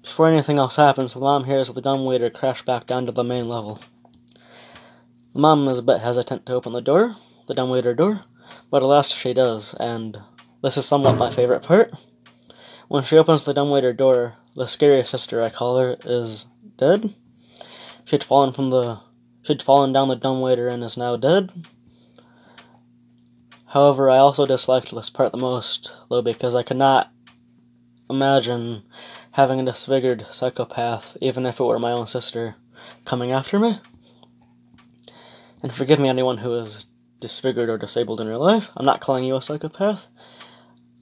Before 0.01 0.27
anything 0.27 0.59
else 0.59 0.75
happens, 0.75 1.13
the 1.13 1.19
mom 1.19 1.45
hears 1.45 1.69
the 1.69 1.81
dumbwaiter 1.81 2.29
crash 2.29 2.63
back 2.63 2.85
down 2.85 3.05
to 3.05 3.11
the 3.11 3.23
main 3.23 3.47
level. 3.47 3.79
The 5.33 5.39
mom 5.39 5.67
is 5.67 5.79
a 5.79 5.83
bit 5.83 6.01
hesitant 6.01 6.45
to 6.45 6.53
open 6.53 6.73
the 6.73 6.81
door, 6.81 7.15
the 7.47 7.53
dumbwaiter 7.53 7.93
door, 7.93 8.21
but 8.69 8.83
at 8.83 8.87
last 8.87 9.15
she 9.15 9.33
does, 9.33 9.73
and 9.79 10.21
this 10.61 10.77
is 10.77 10.85
somewhat 10.85 11.17
my 11.17 11.29
favorite 11.29 11.63
part. 11.63 11.91
When 12.87 13.03
she 13.03 13.17
opens 13.17 13.43
the 13.43 13.53
dumbwaiter 13.53 13.93
door, 13.93 14.35
the 14.55 14.67
scary 14.67 15.03
sister, 15.03 15.41
I 15.41 15.49
call 15.49 15.79
her, 15.79 15.97
is 16.03 16.45
dead. 16.77 17.13
She'd 18.05 18.23
fallen 18.23 18.53
from 18.53 18.69
the 18.69 18.99
she'd 19.41 19.63
fallen 19.63 19.93
down 19.93 20.09
the 20.09 20.15
dumbwaiter 20.15 20.67
and 20.67 20.83
is 20.83 20.97
now 20.97 21.15
dead. 21.15 21.51
However, 23.73 24.07
I 24.07 24.19
also 24.19 24.45
disliked 24.45 24.93
this 24.93 25.09
part 25.09 25.31
the 25.31 25.37
most, 25.39 25.93
though, 26.07 26.21
because 26.21 26.53
I 26.53 26.61
could 26.61 26.77
not 26.77 27.11
imagine 28.07 28.83
having 29.31 29.59
a 29.59 29.65
disfigured 29.65 30.27
psychopath, 30.29 31.17
even 31.21 31.47
if 31.47 31.59
it 31.59 31.63
were 31.63 31.79
my 31.79 31.91
own 31.91 32.05
sister, 32.05 32.53
coming 33.03 33.31
after 33.31 33.57
me. 33.57 33.79
And 35.63 35.73
forgive 35.73 35.99
me, 35.99 36.07
anyone 36.07 36.37
who 36.37 36.53
is 36.53 36.85
disfigured 37.19 37.67
or 37.67 37.79
disabled 37.79 38.21
in 38.21 38.27
real 38.27 38.41
life. 38.41 38.69
I'm 38.77 38.85
not 38.85 39.01
calling 39.01 39.23
you 39.23 39.35
a 39.35 39.41
psychopath. 39.41 40.05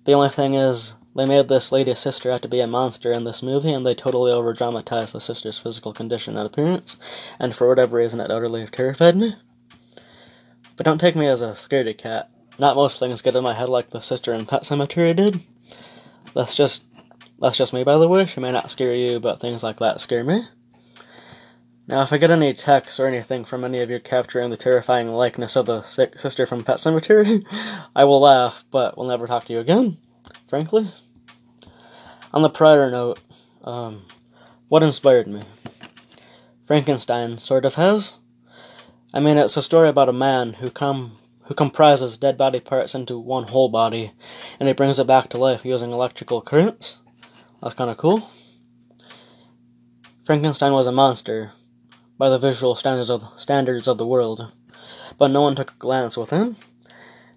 The 0.05 0.13
only 0.13 0.29
thing 0.29 0.53
is, 0.53 0.95
they 1.13 1.25
made 1.25 1.49
this 1.49 1.73
lady's 1.73 1.99
sister 1.99 2.31
out 2.31 2.41
to 2.43 2.47
be 2.47 2.61
a 2.61 2.67
monster 2.67 3.11
in 3.11 3.25
this 3.25 3.43
movie, 3.43 3.73
and 3.73 3.85
they 3.85 3.95
totally 3.95 4.31
over 4.31 4.53
dramatized 4.53 5.13
the 5.13 5.19
sister's 5.19 5.59
physical 5.59 5.91
condition 5.91 6.37
and 6.37 6.45
appearance, 6.45 6.95
and 7.37 7.53
for 7.53 7.67
whatever 7.67 7.97
reason, 7.97 8.21
it 8.21 8.31
utterly 8.31 8.65
terrified 8.67 9.17
me. 9.17 9.35
But 10.77 10.85
don't 10.85 10.99
take 10.99 11.17
me 11.17 11.27
as 11.27 11.41
a 11.41 11.47
scaredy 11.47 11.97
cat. 11.97 12.31
Not 12.61 12.75
most 12.75 12.99
things 12.99 13.23
get 13.23 13.35
in 13.35 13.43
my 13.43 13.55
head 13.55 13.69
like 13.69 13.89
the 13.89 14.01
sister 14.01 14.31
in 14.35 14.45
Pet 14.45 14.61
Sematary 14.61 15.15
did. 15.15 15.41
That's 16.35 16.53
just 16.53 16.83
that's 17.39 17.57
just 17.57 17.73
me, 17.73 17.83
by 17.83 17.97
the 17.97 18.07
way. 18.07 18.27
She 18.27 18.39
may 18.39 18.51
not 18.51 18.69
scare 18.69 18.93
you, 18.93 19.19
but 19.19 19.39
things 19.39 19.63
like 19.63 19.79
that 19.79 19.99
scare 19.99 20.23
me. 20.23 20.45
Now, 21.87 22.03
if 22.03 22.13
I 22.13 22.19
get 22.19 22.29
any 22.29 22.53
texts 22.53 22.99
or 22.99 23.07
anything 23.07 23.45
from 23.45 23.65
any 23.65 23.79
of 23.79 23.89
you 23.89 23.99
capturing 23.99 24.51
the 24.51 24.57
terrifying 24.57 25.07
likeness 25.07 25.55
of 25.55 25.65
the 25.65 25.81
sister 25.81 26.45
from 26.45 26.63
Pet 26.63 26.77
Sematary, 26.77 27.43
I 27.95 28.03
will 28.03 28.21
laugh, 28.21 28.63
but 28.69 28.95
will 28.95 29.07
never 29.07 29.25
talk 29.25 29.45
to 29.45 29.53
you 29.53 29.59
again, 29.59 29.97
frankly. 30.47 30.93
On 32.31 32.43
the 32.43 32.49
prior 32.49 32.91
note, 32.91 33.19
um, 33.63 34.03
what 34.67 34.83
inspired 34.83 35.27
me? 35.27 35.41
Frankenstein 36.67 37.39
sort 37.39 37.65
of 37.65 37.73
has. 37.73 38.19
I 39.15 39.19
mean, 39.19 39.39
it's 39.39 39.57
a 39.57 39.63
story 39.63 39.89
about 39.89 40.09
a 40.09 40.13
man 40.13 40.53
who 40.53 40.69
come 40.69 41.17
who 41.45 41.53
comprises 41.53 42.17
dead 42.17 42.37
body 42.37 42.59
parts 42.59 42.95
into 42.95 43.17
one 43.17 43.47
whole 43.47 43.69
body, 43.69 44.13
and 44.59 44.67
he 44.67 44.73
brings 44.73 44.99
it 44.99 45.07
back 45.07 45.29
to 45.29 45.37
life 45.37 45.65
using 45.65 45.91
electrical 45.91 46.41
currents. 46.41 46.99
That's 47.61 47.75
kind 47.75 47.89
of 47.89 47.97
cool. 47.97 48.29
Frankenstein 50.25 50.73
was 50.73 50.87
a 50.87 50.91
monster 50.91 51.53
by 52.17 52.29
the 52.29 52.37
visual 52.37 52.75
standards 52.75 53.09
of 53.09 53.23
standards 53.35 53.87
of 53.87 53.97
the 53.97 54.05
world, 54.05 54.51
but 55.17 55.29
no 55.29 55.41
one 55.41 55.55
took 55.55 55.71
a 55.71 55.77
glance 55.77 56.15
with 56.15 56.29
him. 56.29 56.55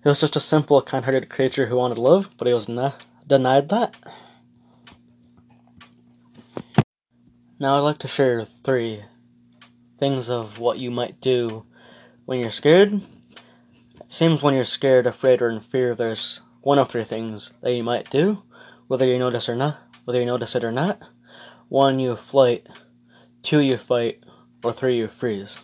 He 0.03 0.09
was 0.09 0.21
just 0.21 0.37
a 0.37 0.41
simple, 0.41 0.83
kind-hearted 0.83 1.31
creature 1.31 1.67
who 1.67 1.77
wanted 1.77 1.99
love, 1.99 2.29
but 2.37 2.47
he 2.47 2.53
was 2.53 2.67
denied 3.27 3.69
that. 3.71 3.97
Now 7.59 7.77
I'd 7.77 7.81
like 7.81 7.99
to 8.01 8.09
share 8.09 8.45
three 8.45 9.03
things 9.99 10.29
of 10.29 10.59
what 10.59 10.79
you 10.79 10.91
might 10.91 11.21
do 11.21 11.65
when 12.27 12.41
you're 12.41 12.51
scared. 12.51 13.01
Seems 14.15 14.45
when 14.45 14.55
you're 14.55 14.63
scared, 14.63 15.09
afraid, 15.09 15.43
or 15.43 15.51
in 15.51 15.59
fear, 15.59 15.93
there's 15.93 16.41
one 16.61 16.79
of 16.79 16.87
three 16.87 17.03
things 17.03 17.53
that 17.63 17.75
you 17.75 17.83
might 17.83 18.11
do, 18.11 18.45
whether 18.87 19.05
you 19.05 19.19
notice 19.19 19.49
or 19.49 19.57
not, 19.57 19.77
whether 20.05 20.21
you 20.21 20.25
notice 20.25 20.55
it 20.55 20.63
or 20.63 20.71
not. 20.71 21.03
One, 21.69 21.99
you 21.99 22.15
flight. 22.15 22.65
Two, 23.43 23.59
you 23.59 23.77
fight. 23.77 24.23
Or 24.63 24.73
three, 24.73 24.99
you 24.99 25.09
freeze. 25.09 25.59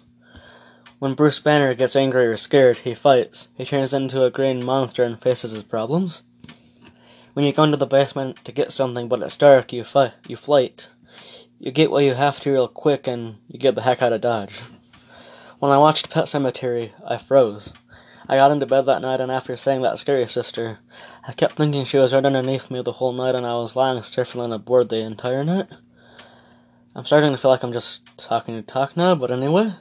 When 0.99 1.15
Bruce 1.15 1.39
Banner 1.39 1.75
gets 1.75 1.95
angry 1.95 2.27
or 2.27 2.37
scared, 2.37 2.79
he 2.79 2.93
fights. 2.93 3.51
He 3.55 3.65
turns 3.65 3.95
into 3.95 4.25
a 4.25 4.33
green 4.33 4.65
monster 4.65 5.05
and 5.05 5.23
faces 5.23 5.53
his 5.53 5.63
problems. 5.63 6.25
When 7.35 7.45
you 7.45 7.53
go 7.53 7.63
into 7.63 7.77
the 7.77 7.87
basement 7.87 8.45
to 8.45 8.51
get 8.51 8.73
something 8.73 9.09
but 9.09 9.23
it's 9.23 9.37
dark, 9.37 9.73
you 9.73 9.85
fight. 9.85 10.15
You 10.27 10.35
flight. 10.35 10.91
You 11.61 11.71
get 11.71 11.93
what 11.93 12.03
you 12.03 12.15
have 12.15 12.41
to 12.41 12.51
real 12.51 12.67
quick 12.67 13.07
and 13.07 13.37
you 13.47 13.61
get 13.61 13.77
the 13.77 13.83
heck 13.83 14.03
out 14.03 14.13
of 14.13 14.23
Dodge. 14.23 14.61
When 15.61 15.71
I 15.71 15.79
watched 15.79 16.11
Pet 16.11 16.25
Sematary, 16.25 16.91
I 17.07 17.17
froze. 17.17 17.73
I 18.31 18.37
got 18.37 18.53
into 18.53 18.65
bed 18.65 18.83
that 18.83 19.03
night 19.03 19.21
and 19.21 19.33
after 19.33 19.57
saying 19.57 19.83
that 19.83 19.99
scary 19.99 20.29
sister, 20.29 20.79
I 21.27 21.33
kept 21.33 21.57
thinking 21.57 21.85
she 21.85 21.99
was 21.99 22.15
right 22.15 22.25
underneath 22.25 22.71
me 22.71 22.81
the 22.81 22.93
whole 22.93 23.13
night 23.13 23.35
and 23.35 23.45
I 23.45 23.55
was 23.55 23.75
lying 23.75 23.97
and 23.97 24.07
stifling 24.07 24.53
aboard 24.53 24.89
the 24.89 24.99
entire 24.99 25.43
night. 25.43 25.67
I'm 26.95 27.05
starting 27.05 27.33
to 27.33 27.39
feel 27.39 27.51
like 27.51 27.65
I'm 27.65 27.73
just 27.73 28.09
talking 28.17 28.55
to 28.55 28.63
talk 28.63 28.97
now, 28.97 29.17
but 29.17 29.33
anyway, 29.33 29.73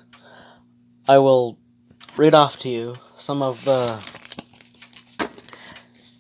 I 1.08 1.20
will 1.20 1.60
read 2.18 2.34
off 2.34 2.58
to 2.62 2.70
you 2.70 2.96
some 3.16 3.44
of 3.44 3.66
the 3.66 4.04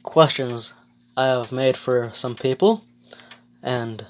questions 0.03 0.75
I 1.17 1.29
have 1.29 1.51
made 1.51 1.77
for 1.77 2.11
some 2.13 2.35
people 2.35 2.85
and 3.63 4.05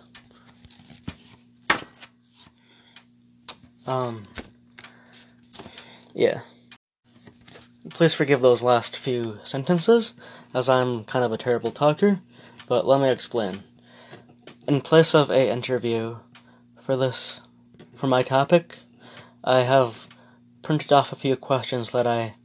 Um, 3.90 4.28
yeah. 6.14 6.42
Please 7.90 8.14
forgive 8.14 8.42
those 8.42 8.64
last 8.64 8.96
few 8.96 9.40
sentences, 9.44 10.14
as 10.54 10.70
I'm 10.70 11.04
kind 11.04 11.26
of 11.26 11.32
a 11.32 11.38
terrible 11.38 11.72
talker, 11.72 12.22
but 12.68 12.86
let 12.86 13.02
me 13.02 13.10
explain. 13.10 13.64
In 14.68 14.82
place 14.82 15.14
of 15.14 15.30
a 15.30 15.52
interview 15.52 16.18
for 16.80 16.96
this, 16.96 17.42
for 17.94 18.08
my 18.08 18.24
topic, 18.24 18.80
I 19.44 19.62
have 19.62 20.08
printed 20.62 20.94
off 20.94 21.12
a 21.12 21.18
few 21.18 21.36
questions 21.36 21.90
that 21.90 22.08
I 22.08 22.36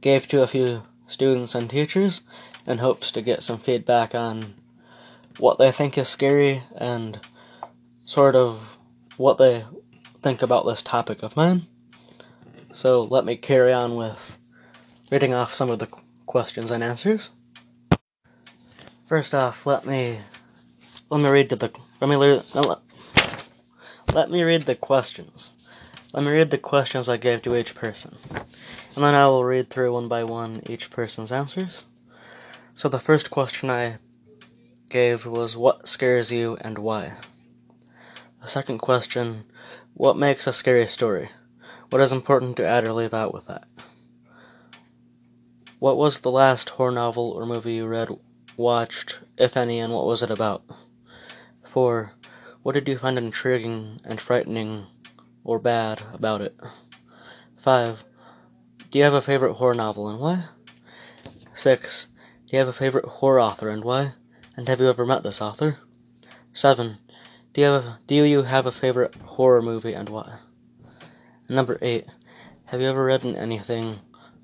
gave 0.00 0.26
to 0.28 0.42
a 0.42 0.46
few 0.46 0.84
students 1.06 1.54
and 1.54 1.68
teachers 1.68 2.22
in 2.66 2.78
hopes 2.78 3.10
to 3.12 3.22
get 3.22 3.42
some 3.42 3.58
feedback 3.58 4.14
on 4.14 4.54
what 5.38 5.58
they 5.58 5.72
think 5.72 5.98
is 5.98 6.08
scary 6.08 6.62
and 6.76 7.20
sort 8.04 8.36
of 8.36 8.78
what 9.16 9.36
they 9.36 9.64
think 10.22 10.42
about 10.42 10.64
this 10.64 10.82
topic 10.82 11.22
of 11.22 11.36
mine. 11.36 11.64
So 12.72 13.02
let 13.02 13.24
me 13.24 13.36
carry 13.36 13.72
on 13.72 13.96
with 13.96 14.38
reading 15.10 15.34
off 15.34 15.52
some 15.52 15.70
of 15.70 15.80
the 15.80 15.88
questions 16.26 16.70
and 16.70 16.84
answers. 16.84 17.30
First 19.04 19.34
off, 19.34 19.66
let 19.66 19.84
me 19.84 20.20
let 21.10 21.20
me 21.20 21.28
read 21.28 21.48
the 21.48 21.72
let 22.00 22.08
me 22.08 22.16
let, 22.16 22.80
let 24.14 24.30
me 24.30 24.42
read 24.44 24.62
the 24.62 24.76
questions. 24.76 25.52
Let 26.12 26.22
me 26.22 26.30
read 26.30 26.50
the 26.50 26.58
questions 26.58 27.08
I 27.08 27.16
gave 27.16 27.42
to 27.42 27.56
each 27.56 27.74
person, 27.74 28.16
and 28.30 29.04
then 29.04 29.14
I 29.14 29.26
will 29.26 29.44
read 29.44 29.68
through 29.68 29.92
one 29.92 30.06
by 30.06 30.22
one 30.22 30.62
each 30.66 30.90
person's 30.90 31.32
answers. 31.32 31.84
So 32.76 32.88
the 32.88 33.00
first 33.00 33.30
question 33.30 33.68
I 33.68 33.98
gave 34.88 35.26
was 35.26 35.56
what 35.56 35.88
scares 35.88 36.30
you 36.30 36.56
and 36.60 36.78
why. 36.78 37.14
The 38.42 38.48
second 38.48 38.78
question 38.78 39.44
what 39.94 40.16
makes 40.16 40.46
a 40.46 40.52
scary 40.52 40.86
story? 40.86 41.30
What 41.90 42.00
is 42.00 42.12
important 42.12 42.56
to 42.58 42.66
add 42.66 42.84
or 42.84 42.92
leave 42.92 43.12
out 43.12 43.34
with 43.34 43.46
that? 43.46 43.64
What 45.80 45.96
was 45.96 46.20
the 46.20 46.30
last 46.30 46.68
horror 46.68 46.90
novel 46.90 47.30
or 47.30 47.46
movie 47.46 47.72
you 47.72 47.86
read, 47.86 48.10
watched, 48.54 49.20
if 49.38 49.56
any, 49.56 49.78
and 49.78 49.94
what 49.94 50.04
was 50.04 50.22
it 50.22 50.30
about? 50.30 50.62
4. 51.64 52.12
What 52.62 52.72
did 52.72 52.86
you 52.86 52.98
find 52.98 53.16
intriguing 53.16 53.96
and 54.04 54.20
frightening 54.20 54.88
or 55.42 55.58
bad 55.58 56.02
about 56.12 56.42
it? 56.42 56.54
5. 57.56 58.04
Do 58.90 58.98
you 58.98 59.04
have 59.04 59.14
a 59.14 59.22
favorite 59.22 59.54
horror 59.54 59.72
novel 59.72 60.06
and 60.06 60.20
why? 60.20 60.44
6. 61.54 62.08
Do 62.44 62.48
you 62.52 62.58
have 62.58 62.68
a 62.68 62.74
favorite 62.74 63.06
horror 63.06 63.40
author 63.40 63.70
and 63.70 63.82
why? 63.82 64.12
And 64.58 64.68
have 64.68 64.80
you 64.80 64.88
ever 64.90 65.06
met 65.06 65.22
this 65.22 65.40
author? 65.40 65.78
7. 66.52 66.98
Do 67.54 67.60
you 67.62 67.66
have 67.68 67.84
a, 67.86 67.98
do 68.06 68.16
you 68.16 68.42
have 68.42 68.66
a 68.66 68.72
favorite 68.72 69.14
horror 69.14 69.62
movie 69.62 69.94
and 69.94 70.10
why? 70.10 70.40
Number 71.48 71.78
eight. 71.80 72.04
Have 72.66 72.82
you 72.82 72.88
ever 72.88 73.02
read 73.02 73.24
anything, 73.24 74.00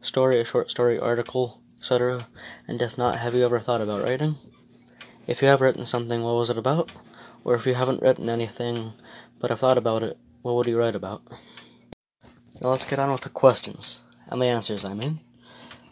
story, 0.06 0.40
a 0.40 0.44
short 0.44 0.70
story, 0.70 0.98
article, 0.98 1.60
etc.? 1.78 2.26
And 2.66 2.80
if 2.80 2.96
not, 2.96 3.18
have 3.18 3.34
you 3.34 3.44
ever 3.44 3.60
thought 3.60 3.80
about 3.80 4.02
writing? 4.02 4.36
If 5.26 5.42
you 5.42 5.48
have 5.48 5.60
written 5.60 5.84
something, 5.84 6.22
what 6.22 6.36
was 6.36 6.50
it 6.50 6.58
about? 6.58 6.92
Or 7.44 7.54
if 7.54 7.66
you 7.66 7.74
haven't 7.74 8.02
written 8.02 8.28
anything, 8.28 8.92
but 9.38 9.50
have 9.50 9.60
thought 9.60 9.78
about 9.78 10.02
it, 10.02 10.18
what 10.42 10.54
would 10.54 10.66
you 10.66 10.78
write 10.78 10.94
about? 10.94 11.22
Now 12.62 12.70
let's 12.70 12.86
get 12.86 12.98
on 12.98 13.12
with 13.12 13.22
the 13.22 13.28
questions 13.28 14.02
and 14.28 14.40
the 14.40 14.46
answers. 14.46 14.84
I 14.84 14.94
mean, 14.94 15.20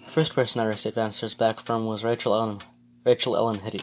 the 0.04 0.10
first 0.10 0.34
person 0.34 0.60
I 0.60 0.64
received 0.64 0.96
answers 0.96 1.34
back 1.34 1.60
from 1.60 1.86
was 1.86 2.04
Rachel 2.04 2.34
Ellen. 2.34 2.60
Rachel 3.04 3.36
Ellen 3.36 3.60
Hitty. 3.60 3.82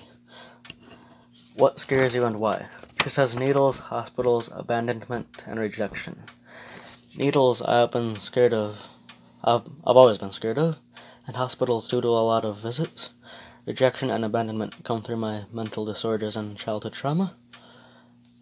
What 1.56 1.80
scares 1.80 2.16
you 2.16 2.26
and 2.26 2.40
why? 2.40 2.70
She 3.04 3.10
says 3.10 3.36
needles, 3.36 3.80
hospitals, 3.80 4.50
abandonment, 4.54 5.44
and 5.46 5.60
rejection. 5.60 6.24
Needles 7.18 7.62
I've 7.62 7.92
been 7.92 8.16
scared 8.16 8.54
of. 8.54 8.88
I've, 9.44 9.68
I've 9.86 9.98
always 9.98 10.18
been 10.18 10.32
scared 10.32 10.58
of. 10.58 10.78
And 11.28 11.36
hospitals 11.36 11.90
due 11.90 12.02
to 12.02 12.08
a 12.08 12.26
lot 12.26 12.46
of 12.46 12.58
visits. 12.58 13.12
Rejection 13.66 14.10
and 14.10 14.26
abandonment 14.26 14.84
come 14.84 15.02
through 15.02 15.18
my 15.18 15.44
mental 15.54 15.86
disorders 15.86 16.36
and 16.36 16.58
childhood 16.58 16.94
trauma. 16.94 17.34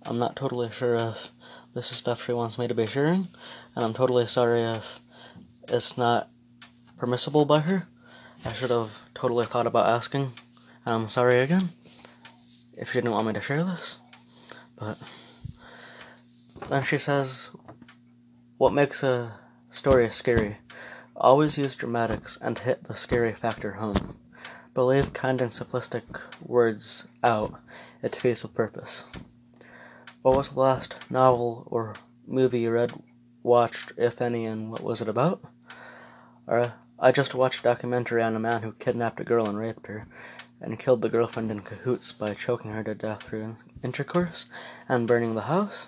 I'm 0.06 0.18
not 0.18 0.36
totally 0.36 0.72
sure 0.72 0.96
if 0.96 1.32
this 1.74 1.92
is 1.92 1.98
stuff 1.98 2.26
she 2.26 2.32
wants 2.32 2.58
me 2.58 2.68
to 2.68 2.74
be 2.74 2.88
sharing, 2.88 3.28
and 3.76 3.86
I'm 3.86 3.94
totally 3.94 4.26
sorry 4.28 4.62
if 4.62 5.02
it's 5.68 5.98
not 5.98 6.30
permissible 6.98 7.46
by 7.46 7.60
her. 7.60 7.88
I 8.46 8.54
should 8.54 8.72
have 8.72 8.98
totally 9.14 9.46
thought 9.46 9.68
about 9.68 9.88
asking, 9.88 10.32
and 10.86 10.96
I'm 10.96 11.10
sorry 11.10 11.40
again 11.40 11.70
if 12.78 12.92
she 12.92 13.00
didn't 13.00 13.12
want 13.12 13.28
me 13.28 13.34
to 13.34 13.42
share 13.42 13.64
this. 13.64 13.98
But 14.78 15.04
then 16.70 16.84
she 16.84 16.98
says, 16.98 17.50
What 18.58 18.74
makes 18.74 19.04
a 19.04 19.34
story 19.70 20.10
scary? 20.10 20.58
Always 21.20 21.58
use 21.58 21.76
dramatics 21.76 22.38
and 22.42 22.58
hit 22.58 22.86
the 22.86 22.96
scary 22.96 23.34
factor 23.34 23.74
home. 23.74 24.16
But 24.74 24.86
leave 24.86 25.12
kind 25.12 25.42
and 25.42 25.52
simplistic 25.52 26.04
words 26.42 27.08
out. 27.22 27.60
It 28.02 28.14
defeats 28.14 28.44
the 28.44 28.48
purpose. 28.48 29.04
What 30.22 30.38
was 30.38 30.52
the 30.52 30.60
last 30.62 30.96
novel 31.10 31.68
or 31.70 31.96
movie 32.26 32.62
you 32.62 32.72
read, 32.72 32.94
watched, 33.44 33.92
if 33.98 34.22
any, 34.22 34.46
and 34.46 34.72
what 34.72 34.82
was 34.84 35.02
it 35.02 35.10
about? 35.10 35.44
Are, 36.48 36.76
I 36.98 37.12
just 37.12 37.36
watched 37.36 37.62
a 37.62 37.64
documentary 37.64 38.24
on 38.24 38.36
a 38.36 38.40
man 38.40 38.62
who 38.62 38.72
kidnapped 38.74 39.20
a 39.20 39.26
girl 39.26 39.48
and 39.48 39.58
raped 39.58 39.88
her, 39.88 40.08
and 40.62 40.80
killed 40.80 41.02
the 41.02 41.10
girlfriend 41.10 41.52
in 41.52 41.62
cahoots 41.62 42.14
by 42.14 42.34
choking 42.34 42.72
her 42.72 42.84
to 42.84 42.96
death 42.96 43.24
through 43.24 43.58
intercourse 43.84 44.46
and 44.88 45.08
burning 45.08 45.36
the 45.36 45.42
house. 45.42 45.88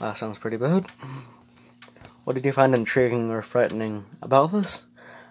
That 0.00 0.18
sounds 0.18 0.38
pretty 0.38 0.56
bad. 0.56 0.86
What 2.28 2.34
did 2.34 2.44
you 2.44 2.52
find 2.52 2.74
intriguing 2.74 3.30
or 3.30 3.40
frightening 3.40 4.04
about 4.20 4.52
this? 4.52 4.84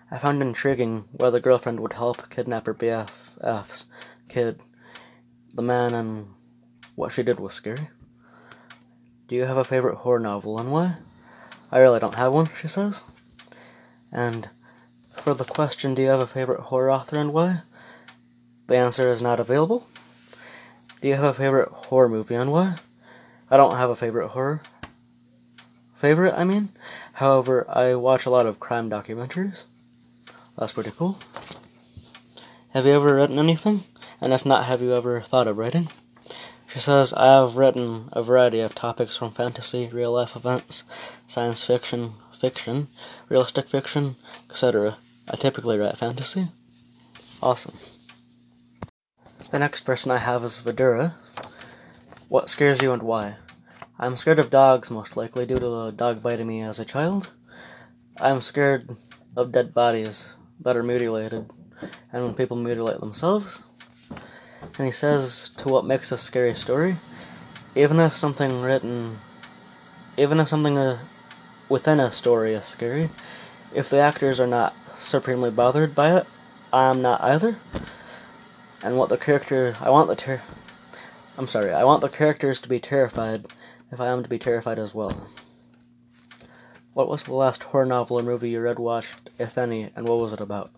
I 0.09 0.17
found 0.17 0.41
intriguing 0.41 1.05
why 1.11 1.29
the 1.29 1.39
girlfriend 1.39 1.79
would 1.79 1.93
help 1.93 2.27
kidnap 2.31 2.65
her 2.65 2.73
BFF's 2.73 3.85
kid, 4.27 4.61
the 5.53 5.61
man, 5.61 5.93
and 5.93 6.33
what 6.95 7.13
she 7.13 7.21
did 7.21 7.39
was 7.39 7.53
scary. 7.53 7.89
Do 9.27 9.35
you 9.35 9.43
have 9.43 9.57
a 9.57 9.63
favorite 9.63 9.97
horror 9.97 10.19
novel 10.19 10.57
and 10.57 10.71
why? 10.71 10.95
I 11.71 11.77
really 11.77 11.99
don't 11.99 12.15
have 12.15 12.33
one, 12.33 12.49
she 12.59 12.67
says. 12.67 13.03
And 14.11 14.49
for 15.11 15.35
the 15.35 15.45
question, 15.45 15.93
do 15.93 16.01
you 16.01 16.07
have 16.07 16.19
a 16.19 16.25
favorite 16.25 16.61
horror 16.61 16.89
author 16.89 17.17
and 17.17 17.31
why? 17.31 17.61
The 18.65 18.75
answer 18.75 19.11
is 19.11 19.21
not 19.21 19.39
available. 19.39 19.87
Do 21.01 21.09
you 21.09 21.13
have 21.13 21.25
a 21.25 21.33
favorite 21.35 21.69
horror 21.69 22.09
movie 22.09 22.33
and 22.33 22.51
why? 22.51 22.79
I 23.51 23.57
don't 23.57 23.77
have 23.77 23.91
a 23.91 23.95
favorite 23.95 24.29
horror. 24.29 24.63
Favorite, 25.97 26.35
I 26.37 26.43
mean. 26.43 26.69
However, 27.13 27.65
I 27.67 27.95
watch 27.95 28.27
a 28.27 28.29
lot 28.29 28.45
of 28.45 28.59
crime 28.59 28.87
documentaries. 28.87 29.63
That's 30.55 30.73
pretty 30.73 30.91
cool. 30.91 31.17
Have 32.73 32.85
you 32.85 32.91
ever 32.91 33.15
written 33.15 33.39
anything? 33.39 33.83
And 34.21 34.31
if 34.31 34.45
not, 34.45 34.65
have 34.65 34.79
you 34.79 34.93
ever 34.93 35.21
thought 35.21 35.47
of 35.47 35.57
writing? 35.57 35.89
She 36.71 36.77
says, 36.77 37.13
I 37.13 37.41
have 37.41 37.57
written 37.57 38.09
a 38.11 38.21
variety 38.21 38.59
of 38.59 38.75
topics 38.75 39.17
from 39.17 39.31
fantasy, 39.31 39.89
real 39.91 40.11
life 40.11 40.35
events, 40.35 40.83
science 41.27 41.63
fiction, 41.63 42.13
fiction, 42.31 42.89
realistic 43.27 43.67
fiction, 43.67 44.17
etc. 44.51 44.97
I 45.27 45.35
typically 45.35 45.79
write 45.79 45.97
fantasy. 45.97 46.49
Awesome. 47.41 47.75
The 49.49 49.57
next 49.57 49.81
person 49.81 50.11
I 50.11 50.17
have 50.17 50.43
is 50.43 50.59
Vidura. 50.59 51.15
What 52.29 52.51
scares 52.51 52.83
you 52.83 52.91
and 52.91 53.01
why? 53.01 53.37
I'm 53.99 54.15
scared 54.15 54.37
of 54.37 54.51
dogs, 54.51 54.91
most 54.91 55.17
likely 55.17 55.47
due 55.47 55.57
to 55.57 55.81
a 55.81 55.91
dog 55.91 56.21
biting 56.21 56.45
me 56.45 56.61
as 56.61 56.77
a 56.77 56.85
child. 56.85 57.33
I'm 58.17 58.43
scared 58.43 58.95
of 59.35 59.51
dead 59.51 59.73
bodies 59.73 60.35
that 60.59 60.77
are 60.77 60.83
mutilated, 60.83 61.49
and 62.13 62.23
when 62.23 62.35
people 62.35 62.57
mutilate 62.57 62.99
themselves. 62.99 63.63
And 64.77 64.85
he 64.85 64.91
says 64.91 65.49
to 65.57 65.69
what 65.69 65.83
makes 65.83 66.11
a 66.11 66.17
scary 66.19 66.53
story, 66.53 66.97
even 67.73 67.99
if 67.99 68.15
something 68.15 68.61
written, 68.61 69.17
even 70.15 70.39
if 70.39 70.47
something 70.47 70.77
uh, 70.77 70.99
within 71.67 71.99
a 71.99 72.11
story 72.11 72.53
is 72.53 72.65
scary, 72.65 73.09
if 73.73 73.89
the 73.89 73.97
actors 73.97 74.39
are 74.39 74.45
not 74.45 74.75
supremely 74.93 75.49
bothered 75.49 75.95
by 75.95 76.15
it, 76.15 76.27
I'm 76.71 77.01
not 77.01 77.21
either. 77.21 77.57
And 78.83 78.95
what 78.95 79.09
the 79.09 79.17
character, 79.17 79.75
I 79.81 79.89
want 79.89 80.07
the 80.07 80.15
ter, 80.15 80.43
I'm 81.35 81.47
sorry, 81.47 81.73
I 81.73 81.83
want 81.83 82.01
the 82.01 82.09
characters 82.09 82.59
to 82.59 82.69
be 82.69 82.79
terrified 82.79 83.47
if 83.91 84.01
I 84.01 84.07
am 84.07 84.23
to 84.23 84.29
be 84.29 84.39
terrified 84.39 84.79
as 84.79 84.93
well. 84.93 85.29
What 86.93 87.09
was 87.09 87.23
the 87.23 87.33
last 87.33 87.63
horror 87.63 87.85
novel 87.85 88.19
or 88.19 88.23
movie 88.23 88.49
you 88.49 88.59
read, 88.59 88.79
watched, 88.79 89.29
if 89.37 89.57
any, 89.57 89.91
and 89.95 90.07
what 90.07 90.19
was 90.19 90.33
it 90.33 90.41
about? 90.41 90.71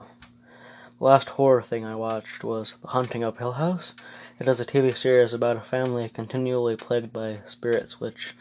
The 0.97 1.05
last 1.05 1.29
horror 1.29 1.61
thing 1.61 1.85
I 1.85 1.95
watched 1.95 2.43
was 2.43 2.75
The 2.81 2.89
Haunting 2.89 3.23
of 3.23 3.37
Hill 3.37 3.53
House. 3.53 3.95
It 4.37 4.49
is 4.49 4.59
a 4.59 4.65
TV 4.65 4.95
series 4.97 5.33
about 5.33 5.55
a 5.55 5.61
family 5.61 6.09
continually 6.09 6.75
plagued 6.75 7.13
by 7.13 7.39
spirits 7.45 8.01
which 8.01 8.35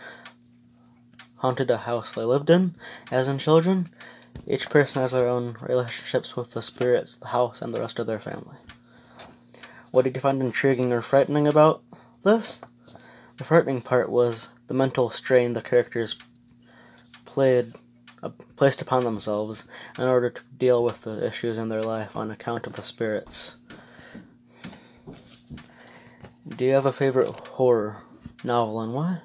haunted 1.36 1.70
a 1.70 1.76
house 1.78 2.10
they 2.10 2.22
lived 2.22 2.50
in 2.50 2.74
as 3.12 3.28
in 3.28 3.38
children. 3.38 3.86
Each 4.46 4.68
person 4.68 5.02
has 5.02 5.12
their 5.12 5.28
own 5.28 5.56
relationships 5.60 6.36
with 6.36 6.50
the 6.50 6.62
spirits, 6.62 7.14
the 7.14 7.28
house, 7.28 7.62
and 7.62 7.72
the 7.72 7.80
rest 7.80 8.00
of 8.00 8.08
their 8.08 8.18
family. 8.18 8.56
What 9.92 10.02
did 10.02 10.16
you 10.16 10.20
find 10.20 10.42
intriguing 10.42 10.92
or 10.92 11.00
frightening 11.00 11.46
about 11.46 11.82
this? 12.24 12.60
The 13.36 13.44
frightening 13.44 13.82
part 13.82 14.10
was 14.10 14.48
the 14.68 14.74
mental 14.74 15.10
strain 15.10 15.54
the 15.54 15.62
characters 15.62 16.16
played 17.24 17.72
uh, 18.22 18.30
placed 18.56 18.82
upon 18.82 19.04
themselves 19.04 19.66
in 19.98 20.04
order 20.04 20.30
to 20.30 20.42
deal 20.56 20.84
with 20.84 21.02
the 21.02 21.24
issues 21.26 21.58
in 21.58 21.68
their 21.68 21.82
life 21.82 22.16
on 22.16 22.30
account 22.30 22.66
of 22.66 22.74
the 22.74 22.82
spirits. 22.82 23.56
Do 26.48 26.64
you 26.64 26.72
have 26.72 26.86
a 26.86 26.92
favorite 26.92 27.28
horror 27.28 28.02
novel 28.42 28.80
and 28.80 28.94
why? 28.94 29.20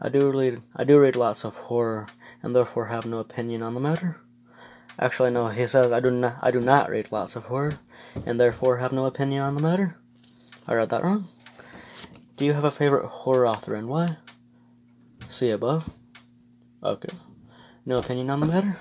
I 0.00 0.08
do 0.08 0.30
read 0.30 0.62
I 0.76 0.84
do 0.84 0.98
read 0.98 1.16
lots 1.16 1.44
of 1.44 1.56
horror 1.56 2.06
and 2.42 2.54
therefore 2.54 2.86
have 2.86 3.06
no 3.06 3.18
opinion 3.18 3.62
on 3.62 3.74
the 3.74 3.80
matter. 3.80 4.20
Actually 4.98 5.30
no, 5.30 5.48
he 5.48 5.66
says 5.66 5.92
I 5.92 6.00
do 6.00 6.10
not 6.10 6.36
I 6.42 6.50
do 6.50 6.60
not 6.60 6.90
read 6.90 7.10
lots 7.10 7.36
of 7.36 7.44
horror 7.44 7.78
and 8.26 8.38
therefore 8.38 8.78
have 8.78 8.92
no 8.92 9.06
opinion 9.06 9.42
on 9.42 9.54
the 9.54 9.60
matter. 9.60 9.96
I 10.66 10.74
read 10.74 10.90
that 10.90 11.02
wrong. 11.02 11.28
Do 12.36 12.44
you 12.44 12.52
have 12.52 12.64
a 12.64 12.70
favorite 12.70 13.06
horror 13.06 13.46
author 13.46 13.74
and 13.74 13.88
why? 13.88 14.16
See 15.32 15.48
above. 15.48 15.88
Okay. 16.84 17.08
No 17.86 17.96
opinion 17.96 18.28
on 18.28 18.40
the 18.40 18.46
matter? 18.46 18.76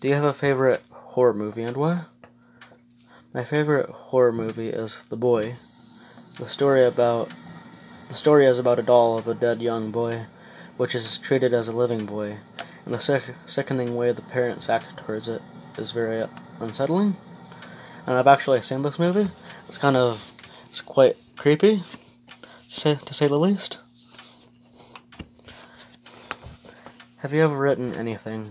Do 0.00 0.08
you 0.08 0.14
have 0.14 0.24
a 0.24 0.32
favorite 0.32 0.82
horror 0.90 1.32
movie 1.32 1.62
and 1.62 1.76
why? 1.76 2.06
My 3.32 3.44
favorite 3.44 3.88
horror 3.88 4.32
movie 4.32 4.70
is 4.70 5.04
The 5.10 5.16
Boy. 5.16 5.54
The 6.40 6.48
story 6.48 6.84
about 6.84 7.30
the 8.08 8.16
story 8.16 8.46
is 8.46 8.58
about 8.58 8.80
a 8.80 8.82
doll 8.82 9.16
of 9.16 9.28
a 9.28 9.34
dead 9.34 9.62
young 9.62 9.92
boy, 9.92 10.26
which 10.76 10.92
is 10.92 11.18
treated 11.18 11.54
as 11.54 11.68
a 11.68 11.72
living 11.72 12.04
boy, 12.04 12.38
and 12.84 12.92
the 12.92 13.22
sickening 13.46 13.94
way 13.94 14.10
the 14.10 14.22
parents 14.22 14.68
act 14.68 14.96
towards 15.06 15.28
it 15.28 15.40
is 15.78 15.92
very 15.92 16.26
unsettling. 16.58 17.14
And 18.08 18.18
I've 18.18 18.26
actually 18.26 18.60
seen 18.60 18.82
this 18.82 18.98
movie. 18.98 19.30
It's 19.68 19.78
kind 19.78 19.96
of 19.96 20.32
it's 20.68 20.80
quite 20.80 21.16
creepy, 21.36 21.84
to 22.40 22.44
say, 22.68 22.98
to 23.06 23.14
say 23.14 23.28
the 23.28 23.38
least. 23.38 23.78
Have 27.22 27.32
you 27.32 27.44
ever 27.44 27.56
written 27.56 27.94
anything? 27.94 28.50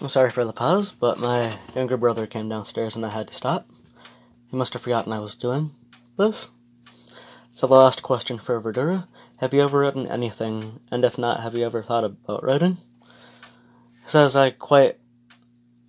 I'm 0.00 0.08
sorry 0.08 0.32
for 0.32 0.44
the 0.44 0.52
pause, 0.52 0.90
but 0.90 1.16
my 1.16 1.56
younger 1.76 1.96
brother 1.96 2.26
came 2.26 2.48
downstairs 2.48 2.96
and 2.96 3.06
I 3.06 3.10
had 3.10 3.28
to 3.28 3.34
stop. 3.34 3.68
He 4.48 4.56
must 4.56 4.72
have 4.72 4.82
forgotten 4.82 5.12
I 5.12 5.20
was 5.20 5.36
doing 5.36 5.70
this. 6.18 6.48
So 7.54 7.68
the 7.68 7.76
last 7.76 8.02
question 8.02 8.38
for 8.38 8.60
Vidura. 8.60 9.06
Have 9.36 9.54
you 9.54 9.62
ever 9.62 9.78
written 9.78 10.08
anything, 10.08 10.80
and 10.90 11.04
if 11.04 11.16
not, 11.16 11.38
have 11.38 11.54
you 11.54 11.64
ever 11.64 11.84
thought 11.84 12.02
about 12.02 12.42
writing? 12.42 12.78
Says 14.04 14.34
I 14.34 14.50
quite 14.50 14.98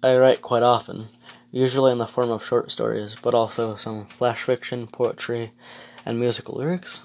I 0.04 0.16
write 0.16 0.44
quite 0.44 0.62
often, 0.62 1.08
usually 1.50 1.92
in 1.92 1.98
the 1.98 2.06
form 2.06 2.30
of 2.30 2.46
short 2.46 2.70
stories, 2.70 3.16
but 3.20 3.34
also 3.34 3.74
some 3.74 4.06
flash 4.06 4.44
fiction, 4.44 4.86
poetry, 4.86 5.54
and 6.06 6.20
musical 6.20 6.54
lyrics. 6.60 7.02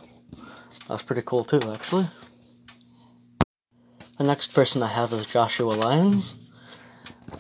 That's 0.89 1.03
pretty 1.03 1.23
cool 1.25 1.45
too, 1.45 1.61
actually. 1.73 2.07
The 4.19 4.25
next 4.25 4.55
person 4.55 4.83
I 4.83 4.89
have 4.89 5.13
is 5.13 5.27
Joshua 5.27 5.73
Lyons. 5.73 6.37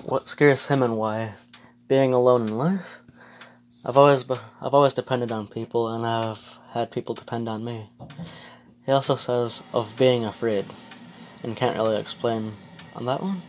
What 0.04 0.28
scares 0.28 0.66
him 0.66 0.82
and 0.82 0.96
why? 0.98 1.34
Being 1.88 2.12
alone 2.12 2.42
in 2.42 2.58
life. 2.58 2.98
I've 3.84 3.96
always 3.96 4.24
be- 4.24 4.34
I've 4.60 4.74
always 4.74 4.94
depended 4.94 5.30
on 5.30 5.46
people, 5.46 5.88
and 5.88 6.04
I've 6.04 6.58
had 6.72 6.90
people 6.90 7.14
depend 7.14 7.46
on 7.48 7.64
me. 7.64 7.88
He 8.84 8.92
also 8.92 9.14
says 9.14 9.62
of 9.72 9.96
being 9.96 10.24
afraid, 10.24 10.66
and 11.42 11.56
can't 11.56 11.76
really 11.76 11.98
explain 11.98 12.54
on 12.94 13.06
that 13.06 13.22
one. 13.22 13.42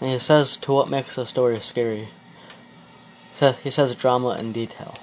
And 0.00 0.10
he 0.10 0.18
says 0.18 0.56
to 0.58 0.72
what 0.72 0.88
makes 0.88 1.18
a 1.18 1.26
story 1.26 1.60
scary. 1.60 2.08
He 3.62 3.70
says 3.70 3.94
drama 3.94 4.30
and 4.30 4.52
detail, 4.52 4.94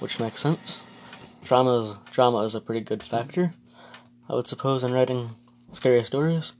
which 0.00 0.20
makes 0.20 0.40
sense. 0.40 0.82
Drama 1.52 1.80
is, 1.80 1.98
drama 2.10 2.38
is 2.44 2.54
a 2.54 2.62
pretty 2.62 2.80
good 2.80 3.02
factor, 3.02 3.52
I 4.26 4.34
would 4.34 4.46
suppose, 4.46 4.82
in 4.82 4.94
writing 4.94 5.32
scary 5.74 6.02
stories. 6.02 6.54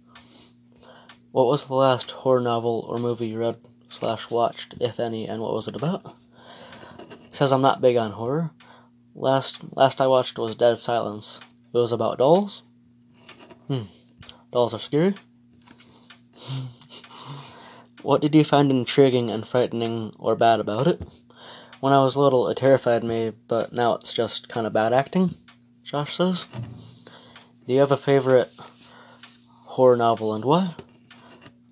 What 1.31 1.46
was 1.46 1.64
the 1.64 1.72
last 1.72 2.11
horror 2.11 2.42
novel 2.42 2.85
or 2.87 2.98
movie 2.98 3.28
you 3.28 3.38
read 3.38 3.57
slash 3.88 4.28
watched, 4.28 4.74
if 4.83 5.00
any, 5.00 5.26
and 5.26 5.40
what 5.40 5.55
was 5.55 5.66
it 5.66 5.76
about? 5.76 6.14
He 7.09 7.35
says 7.35 7.52
I'm 7.52 7.62
not 7.62 7.81
big 7.81 7.96
on 7.96 8.11
horror. 8.11 8.50
Last 9.14 9.61
last 9.74 9.98
I 9.98 10.09
watched 10.09 10.37
was 10.38 10.55
Dead 10.57 10.76
Silence. 10.76 11.40
It 11.72 11.78
was 11.78 11.92
about 11.92 12.18
dolls. 12.18 12.62
Hmm. 13.68 13.85
Dolls 14.52 14.74
are 14.74 14.78
scary. 14.78 15.14
what 18.02 18.20
did 18.20 18.35
you 18.35 18.44
find 18.44 18.70
intriguing 18.70 19.31
and 19.31 19.48
frightening 19.48 20.12
or 20.18 20.37
bad 20.37 20.61
about 20.61 20.87
it? 20.87 21.00
When 21.83 21.92
I 21.92 22.01
was 22.01 22.16
little, 22.16 22.47
it 22.47 22.59
terrified 22.59 23.03
me, 23.03 23.33
but 23.49 23.73
now 23.73 23.95
it's 23.95 24.12
just 24.12 24.49
kind 24.49 24.68
of 24.68 24.73
bad 24.73 24.92
acting, 24.92 25.35
Josh 25.83 26.16
says. 26.16 26.47
Do 27.66 27.73
you 27.73 27.81
have 27.81 27.90
a 27.90 27.97
favorite 27.97 28.53
horror 29.64 29.97
novel 29.97 30.33
and 30.33 30.45
why? 30.45 30.77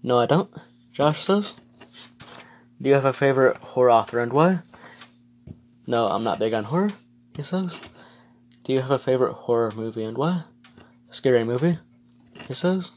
No, 0.03 0.19
I 0.19 0.27
don't, 0.27 0.53
Josh 0.91 1.23
says. 1.23 1.55
Do 2.83 2.89
you 2.89 2.95
have 2.97 3.05
a 3.05 3.13
favorite 3.13 3.59
horror 3.59 3.93
author 3.93 4.19
and 4.19 4.33
why? 4.33 4.63
No, 5.87 6.09
I'm 6.09 6.25
not 6.25 6.41
big 6.41 6.55
on 6.55 6.65
horror, 6.65 6.91
he 7.37 7.45
says. 7.45 7.79
Do 8.65 8.73
you 8.73 8.81
have 8.81 8.91
a 8.91 8.99
favorite 8.99 9.35
horror 9.35 9.71
movie 9.77 10.03
and 10.03 10.19
why? 10.19 10.43
Scary 11.11 11.45
movie, 11.45 11.79
he 12.49 12.55
says. 12.55 12.91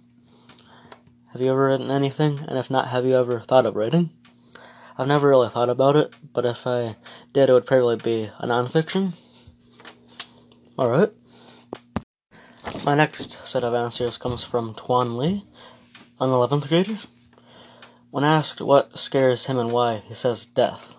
Have 1.31 1.43
you 1.43 1.51
ever 1.51 1.67
written 1.67 1.91
anything? 1.91 2.39
And 2.47 2.57
if 2.57 2.71
not, 2.71 2.87
have 2.87 3.05
you 3.05 3.15
ever 3.15 3.39
thought 3.39 3.67
of 3.67 3.75
writing? 3.75 4.09
I've 4.97 5.07
never 5.07 5.29
really 5.29 5.49
thought 5.49 5.69
about 5.69 5.95
it, 5.95 6.13
but 6.33 6.45
if 6.45 6.67
I 6.67 6.95
did, 7.31 7.49
it 7.49 7.53
would 7.53 7.65
probably 7.65 7.95
be 7.95 8.29
a 8.39 8.45
nonfiction. 8.45 9.17
Alright. 10.77 11.09
My 12.85 12.93
next 12.93 13.45
set 13.47 13.63
of 13.63 13.73
answers 13.73 14.17
comes 14.17 14.43
from 14.43 14.75
Tuan 14.75 15.17
Lee, 15.17 15.45
an 16.19 16.29
11th 16.29 16.67
grader. 16.67 16.97
When 18.11 18.23
asked 18.23 18.61
what 18.61 18.97
scares 18.99 19.47
him 19.47 19.57
and 19.57 19.71
why, 19.71 20.03
he 20.07 20.13
says 20.13 20.45
death. 20.45 20.95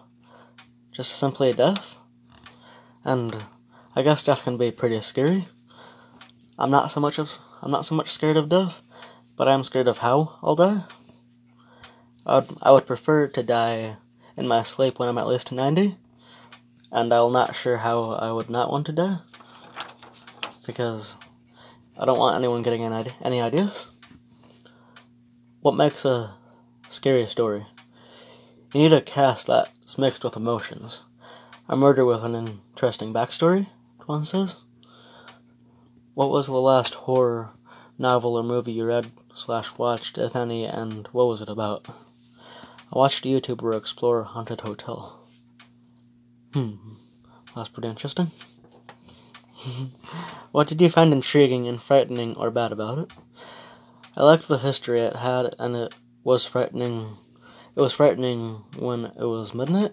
Just 0.91 1.15
simply 1.15 1.53
death. 1.53 1.97
And 3.05 3.45
I 3.95 4.03
guess 4.03 4.25
death 4.25 4.43
can 4.43 4.57
be 4.57 4.73
pretty 4.73 5.01
scary. 5.03 5.47
I'm 6.59 6.71
not 6.71 6.91
so 6.91 7.01
much 7.01 7.19
of 7.19 7.39
I'm 7.63 7.71
not 7.71 7.85
so 7.85 7.95
much 7.95 8.11
scared 8.11 8.37
of 8.37 8.49
death, 8.49 8.83
but 9.37 9.47
I'm 9.47 9.65
scared 9.65 9.89
of 9.89 9.99
how 9.99 10.39
I'll 10.43 10.57
die. 10.57 10.83
I 12.27 12.39
would, 12.39 12.59
I 12.63 12.73
would 12.73 12.87
prefer 12.87 13.27
to 13.29 13.43
die 13.43 13.97
in 14.37 14.49
my 14.49 14.63
sleep 14.63 14.99
when 14.99 15.09
I'm 15.09 15.19
at 15.19 15.27
least 15.27 15.53
90, 15.53 15.97
and 16.91 17.13
I'm 17.13 17.33
not 17.33 17.55
sure 17.55 17.79
how 17.79 18.13
I 18.13 18.33
would 18.33 18.49
not 18.49 18.71
want 18.71 18.87
to 18.87 18.93
die, 18.93 19.19
because 20.67 21.17
I 21.99 22.07
don't 22.07 22.19
want 22.19 22.39
anyone 22.39 22.63
getting 22.63 22.83
any 22.83 23.13
any 23.23 23.41
ideas. 23.41 23.89
What 25.61 25.75
makes 25.75 26.05
a 26.05 26.35
scary 26.89 27.27
story? 27.27 27.67
You 28.73 28.81
need 28.81 28.93
a 28.93 29.01
cast 29.01 29.47
that's 29.47 29.99
mixed 29.99 30.25
with 30.25 30.37
emotions. 30.37 31.03
A 31.69 31.77
murder 31.77 32.05
with 32.05 32.25
an 32.25 32.35
interesting 32.35 33.13
backstory, 33.13 33.67
one 34.07 34.25
says. 34.25 34.57
What 36.15 36.31
was 36.31 36.47
the 36.47 36.55
last 36.55 36.95
horror 36.95 37.51
novel 37.99 38.37
or 38.37 38.43
movie 38.43 38.73
you 38.73 38.85
read 38.85 39.13
slash 39.35 39.77
watched, 39.79 40.19
if 40.19 40.35
any, 40.35 40.65
and 40.65 41.07
what 41.13 41.27
was 41.27 41.41
it 41.41 41.49
about? 41.49 41.87
I 42.95 42.99
watched 42.99 43.27
a 43.27 43.29
YouTuber 43.29 43.77
explore 43.77 44.21
a 44.21 44.25
haunted 44.25 44.61
hotel. 44.61 45.29
Hmm, 46.53 46.75
that's 47.57 47.69
pretty 47.69 47.89
interesting. 47.89 48.31
what 50.53 50.69
did 50.69 50.81
you 50.81 50.89
find 50.89 51.13
intriguing 51.13 51.67
and 51.67 51.83
frightening 51.83 52.37
or 52.37 52.53
bad 52.53 52.71
about 52.71 52.99
it? 52.99 53.13
I 54.17 54.23
liked 54.23 54.47
the 54.47 54.59
history 54.59 55.01
it 55.01 55.17
had, 55.17 55.57
and 55.59 55.75
it 55.75 55.93
was 56.23 56.47
frightening. 56.47 57.17
It 57.75 57.81
was 57.81 57.93
frightening 57.93 58.63
when 58.79 59.07
it 59.07 59.27
was 59.27 59.55
midnight, 59.55 59.91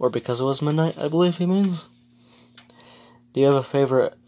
or 0.00 0.10
because 0.10 0.40
it 0.40 0.44
was 0.44 0.60
midnight, 0.60 0.98
I 0.98 1.06
believe 1.06 1.36
he 1.36 1.46
means. 1.46 1.88
Do 3.32 3.38
you 3.38 3.46
have 3.46 3.54
a 3.54 3.62
favorite 3.62 4.18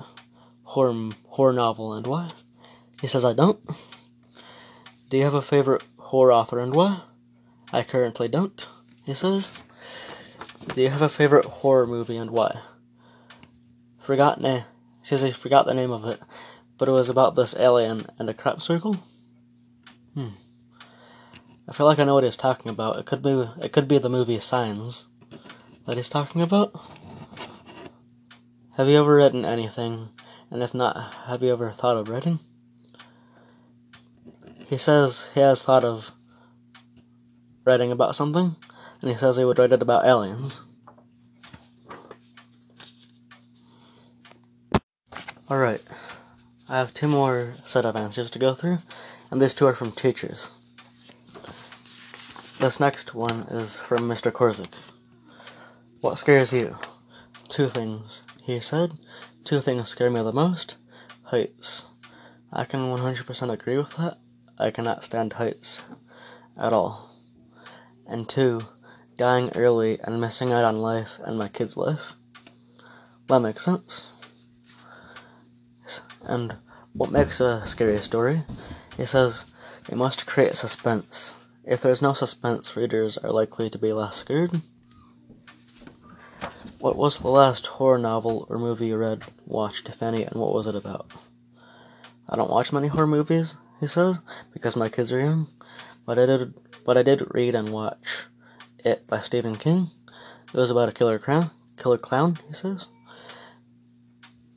horror 0.62 1.10
horror 1.30 1.52
novel 1.52 1.94
and 1.94 2.06
why? 2.06 2.30
He 3.00 3.08
says 3.08 3.24
I 3.24 3.32
don't. 3.32 3.58
Do 5.08 5.16
you 5.16 5.24
have 5.24 5.34
a 5.34 5.42
favorite 5.42 5.82
horror 5.98 6.32
author 6.32 6.60
and 6.60 6.72
why? 6.72 7.00
I 7.72 7.82
currently 7.82 8.28
don't, 8.28 8.66
he 9.04 9.14
says. 9.14 9.64
Do 10.74 10.82
you 10.82 10.90
have 10.90 11.02
a 11.02 11.08
favorite 11.08 11.46
horror 11.46 11.86
movie 11.86 12.16
and 12.16 12.30
why? 12.30 12.60
Forgotten 13.98 14.44
eh? 14.44 14.62
He 15.00 15.06
says 15.06 15.22
he 15.22 15.32
forgot 15.32 15.66
the 15.66 15.74
name 15.74 15.90
of 15.90 16.04
it, 16.04 16.20
but 16.76 16.88
it 16.88 16.92
was 16.92 17.08
about 17.08 17.34
this 17.34 17.56
alien 17.56 18.06
and 18.18 18.28
a 18.28 18.34
crop 18.34 18.60
circle. 18.60 18.98
Hmm. 20.14 20.28
I 21.66 21.72
feel 21.72 21.86
like 21.86 21.98
I 21.98 22.04
know 22.04 22.14
what 22.14 22.24
he's 22.24 22.36
talking 22.36 22.70
about. 22.70 22.98
It 22.98 23.06
could 23.06 23.22
be 23.22 23.48
it 23.60 23.72
could 23.72 23.88
be 23.88 23.98
the 23.98 24.10
movie 24.10 24.38
Signs 24.38 25.06
that 25.86 25.96
he's 25.96 26.08
talking 26.08 26.42
about. 26.42 26.74
Have 28.76 28.88
you 28.88 28.98
ever 28.98 29.14
written 29.14 29.44
anything? 29.44 30.10
And 30.50 30.62
if 30.62 30.74
not, 30.74 31.14
have 31.26 31.42
you 31.42 31.52
ever 31.52 31.70
thought 31.70 31.96
of 31.96 32.08
writing? 32.08 32.38
He 34.66 34.76
says 34.76 35.28
he 35.34 35.40
has 35.40 35.62
thought 35.62 35.84
of 35.84 36.12
writing 37.64 37.92
about 37.92 38.16
something, 38.16 38.56
and 39.00 39.10
he 39.10 39.16
says 39.16 39.36
he 39.36 39.44
would 39.44 39.58
write 39.58 39.72
it 39.72 39.82
about 39.82 40.04
aliens. 40.04 40.62
Alright, 45.50 45.82
I 46.68 46.78
have 46.78 46.94
two 46.94 47.08
more 47.08 47.54
set 47.64 47.84
of 47.84 47.96
answers 47.96 48.30
to 48.30 48.38
go 48.38 48.54
through, 48.54 48.78
and 49.30 49.40
these 49.40 49.54
two 49.54 49.66
are 49.66 49.74
from 49.74 49.92
teachers. 49.92 50.50
This 52.58 52.80
next 52.80 53.14
one 53.14 53.42
is 53.50 53.78
from 53.78 54.08
Mr. 54.08 54.32
Korzik. 54.32 54.72
What 56.00 56.18
scares 56.18 56.52
you? 56.52 56.78
Two 57.48 57.68
things, 57.68 58.22
he 58.42 58.60
said. 58.60 58.94
Two 59.44 59.60
things 59.60 59.88
scare 59.88 60.10
me 60.10 60.22
the 60.22 60.32
most. 60.32 60.76
Heights. 61.24 61.86
I 62.52 62.64
can 62.64 62.80
100% 62.80 63.52
agree 63.52 63.78
with 63.78 63.96
that. 63.96 64.18
I 64.58 64.70
cannot 64.70 65.04
stand 65.04 65.34
heights 65.34 65.80
at 66.56 66.72
all 66.72 67.11
and 68.12 68.28
two, 68.28 68.60
dying 69.16 69.50
early 69.54 69.98
and 70.00 70.20
missing 70.20 70.52
out 70.52 70.64
on 70.64 70.76
life 70.76 71.18
and 71.24 71.38
my 71.38 71.48
kid's 71.48 71.76
life. 71.76 72.14
That 73.28 73.40
makes 73.40 73.64
sense. 73.64 74.08
And 76.24 76.56
what 76.92 77.10
makes 77.10 77.40
a 77.40 77.64
scary 77.66 77.98
story? 77.98 78.44
He 78.96 79.06
says 79.06 79.46
it 79.88 79.96
must 79.96 80.26
create 80.26 80.56
suspense. 80.56 81.34
If 81.64 81.80
there's 81.80 82.02
no 82.02 82.12
suspense, 82.12 82.76
readers 82.76 83.18
are 83.18 83.30
likely 83.30 83.70
to 83.70 83.78
be 83.78 83.92
less 83.92 84.16
scared. 84.16 84.60
What 86.78 86.96
was 86.96 87.18
the 87.18 87.28
last 87.28 87.66
horror 87.66 87.98
novel 87.98 88.46
or 88.50 88.58
movie 88.58 88.88
you 88.88 88.96
read, 88.96 89.22
watched, 89.46 89.88
if 89.88 90.02
any, 90.02 90.24
and 90.24 90.40
what 90.40 90.52
was 90.52 90.66
it 90.66 90.74
about? 90.74 91.10
I 92.28 92.36
don't 92.36 92.50
watch 92.50 92.72
many 92.72 92.88
horror 92.88 93.06
movies, 93.06 93.54
he 93.78 93.86
says, 93.86 94.18
because 94.52 94.74
my 94.74 94.88
kids 94.88 95.12
are 95.12 95.20
young, 95.20 95.46
but 96.04 96.18
I 96.18 96.26
did 96.26 96.54
but 96.84 96.98
I 96.98 97.02
did 97.02 97.34
read 97.34 97.54
and 97.54 97.72
watch 97.72 98.26
It 98.84 99.06
by 99.06 99.20
Stephen 99.20 99.56
King. 99.56 99.90
It 100.52 100.54
was 100.54 100.70
about 100.70 100.88
a 100.88 100.92
killer 100.92 101.18
clown. 101.18 101.50
Killer 101.76 101.98
clown, 101.98 102.38
he 102.46 102.52
says. 102.52 102.86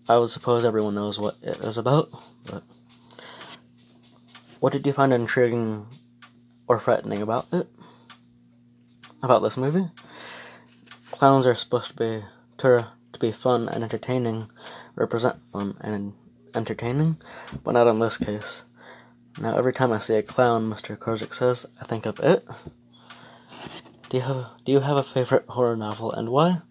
I 0.08 0.18
would 0.18 0.30
suppose 0.30 0.66
everyone 0.66 0.96
knows 0.96 1.20
what 1.20 1.38
it 1.42 1.58
is 1.58 1.78
about, 1.78 2.10
but 2.46 2.64
what 4.60 4.74
did 4.74 4.86
you 4.86 4.94
find 4.94 5.12
intriguing 5.14 5.88
or 6.68 6.80
threatening 6.80 7.22
about 7.22 7.48
it? 7.52 7.68
About 9.24 9.40
this 9.42 9.58
movie? 9.58 9.88
Clowns 11.12 11.46
are 11.46 11.56
supposed 11.56 11.90
to 11.90 11.94
be 11.96 12.26
to, 12.58 12.88
to 13.14 13.20
be 13.20 13.32
fun 13.32 13.68
and 13.70 13.84
entertaining, 13.84 14.50
represent 14.96 15.38
fun 15.52 15.76
and 15.82 16.14
entertaining, 16.54 17.18
but 17.64 17.72
not 17.72 17.88
in 17.88 18.00
this 18.00 18.18
case. 18.18 18.64
Now, 19.40 19.58
every 19.58 19.74
time 19.74 19.92
I 19.92 19.98
see 19.98 20.16
a 20.16 20.24
clown, 20.24 20.70
Mr. 20.70 20.98
Korzik 20.98 21.34
says, 21.34 21.66
I 21.82 21.86
think 21.86 22.06
of 22.06 22.20
it. 22.22 22.48
Do 24.10 24.18
you 24.18 24.24
have 24.24 24.46
Do 24.64 24.72
you 24.72 24.80
have 24.80 24.98
a 24.98 25.04
favorite 25.04 25.46
horror 25.50 25.76
novel 25.76 26.12
and 26.12 26.30
why? 26.30 26.62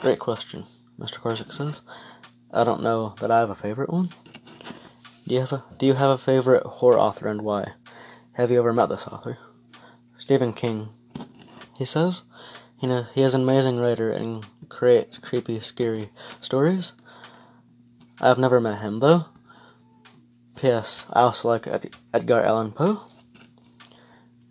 Great 0.00 0.18
question, 0.18 0.64
Mr. 0.98 1.18
Korzik 1.18 1.52
says. 1.52 1.82
I 2.50 2.64
don't 2.64 2.82
know 2.82 3.14
that 3.20 3.30
I 3.30 3.40
have 3.40 3.50
a 3.50 3.54
favorite 3.54 3.90
one. 3.90 4.08
Do 5.26 5.34
you 5.34 5.40
have 5.40 5.52
a 5.52 5.64
Do 5.78 5.86
you 5.86 5.94
have 5.94 6.10
a 6.10 6.18
favorite 6.18 6.64
horror 6.64 6.98
author 6.98 7.28
and 7.28 7.42
why? 7.42 7.74
Have 8.32 8.50
you 8.50 8.58
ever 8.58 8.72
met 8.72 8.88
this 8.88 9.06
author? 9.06 9.38
Stephen 10.16 10.52
King. 10.52 10.88
He 11.76 11.84
says, 11.84 12.22
you 12.80 12.88
know, 12.88 13.06
he 13.14 13.22
is 13.22 13.34
an 13.34 13.42
amazing 13.42 13.78
writer 13.78 14.10
and 14.10 14.46
creates 14.68 15.18
creepy, 15.18 15.60
scary 15.60 16.10
stories. 16.40 16.92
I've 18.20 18.38
never 18.38 18.60
met 18.60 18.80
him 18.80 19.00
though. 19.00 19.26
P.S. 20.62 21.06
I 21.12 21.22
also 21.22 21.48
like 21.48 21.66
Ed- 21.66 21.90
Edgar 22.14 22.40
Allan 22.40 22.70
Poe. 22.70 23.00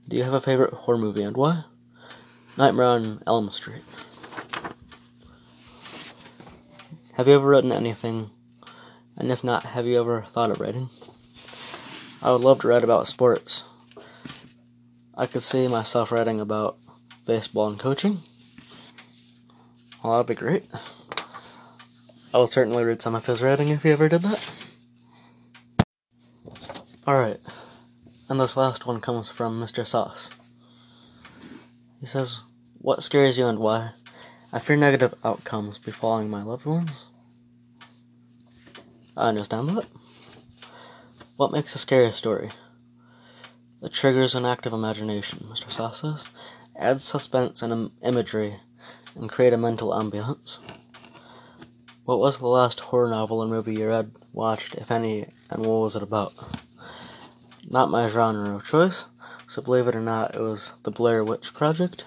Do 0.09 0.17
you 0.17 0.25
have 0.25 0.33
a 0.33 0.41
favorite 0.41 0.73
horror 0.73 0.97
movie 0.97 1.23
and 1.23 1.37
why? 1.37 1.63
Nightmare 2.57 2.87
on 2.87 3.23
Elm 3.25 3.49
Street. 3.51 3.83
Have 7.13 7.29
you 7.29 7.35
ever 7.35 7.47
written 7.47 7.71
anything? 7.71 8.29
And 9.15 9.31
if 9.31 9.41
not, 9.41 9.63
have 9.63 9.85
you 9.85 10.01
ever 10.01 10.23
thought 10.23 10.51
of 10.51 10.59
writing? 10.59 10.89
I 12.21 12.33
would 12.33 12.41
love 12.41 12.59
to 12.59 12.67
write 12.67 12.83
about 12.83 13.07
sports. 13.07 13.63
I 15.15 15.27
could 15.27 15.43
see 15.43 15.69
myself 15.69 16.11
writing 16.11 16.41
about 16.41 16.77
baseball 17.25 17.69
and 17.69 17.79
coaching. 17.79 18.19
Well, 20.03 20.11
that'd 20.11 20.27
be 20.27 20.35
great. 20.35 20.65
I 22.33 22.39
would 22.39 22.51
certainly 22.51 22.83
read 22.83 23.01
some 23.01 23.15
of 23.15 23.27
his 23.27 23.41
writing 23.41 23.69
if 23.69 23.83
he 23.83 23.91
ever 23.91 24.09
did 24.09 24.23
that. 24.23 24.53
Alright, 27.11 27.41
and 28.29 28.39
this 28.39 28.55
last 28.55 28.85
one 28.85 29.01
comes 29.01 29.27
from 29.27 29.59
Mr. 29.59 29.85
Sauce. 29.85 30.29
He 31.99 32.05
says, 32.05 32.39
What 32.77 33.03
scares 33.03 33.37
you 33.37 33.47
and 33.47 33.59
why? 33.59 33.91
I 34.53 34.59
fear 34.59 34.77
negative 34.77 35.13
outcomes 35.21 35.77
befalling 35.77 36.29
my 36.29 36.41
loved 36.41 36.65
ones. 36.65 37.07
I 39.17 39.27
understand 39.27 39.67
that. 39.71 39.87
What 41.35 41.51
makes 41.51 41.75
a 41.75 41.79
scary 41.79 42.13
story? 42.13 42.51
It 43.81 43.91
triggers 43.91 44.33
an 44.33 44.45
active 44.45 44.71
imagination, 44.71 45.45
Mr. 45.51 45.69
Sauce 45.69 45.99
says. 45.99 46.29
Adds 46.77 47.03
suspense 47.03 47.61
and 47.61 47.73
Im- 47.73 47.91
imagery 48.01 48.61
and 49.15 49.29
create 49.29 49.51
a 49.51 49.57
mental 49.57 49.89
ambiance. 49.89 50.59
What 52.05 52.19
was 52.19 52.37
the 52.37 52.47
last 52.47 52.79
horror 52.79 53.09
novel 53.09 53.43
or 53.43 53.47
movie 53.47 53.75
you 53.75 53.89
read, 53.89 54.13
watched, 54.31 54.75
if 54.75 54.89
any, 54.89 55.27
and 55.49 55.65
what 55.65 55.81
was 55.81 55.97
it 55.97 56.03
about? 56.03 56.35
Not 57.71 57.89
my 57.89 58.05
genre 58.07 58.53
of 58.53 58.67
choice, 58.67 59.05
so 59.47 59.61
believe 59.61 59.87
it 59.87 59.95
or 59.95 60.01
not, 60.01 60.35
it 60.35 60.41
was 60.41 60.73
the 60.83 60.91
Blair 60.91 61.23
Witch 61.23 61.53
Project. 61.53 62.03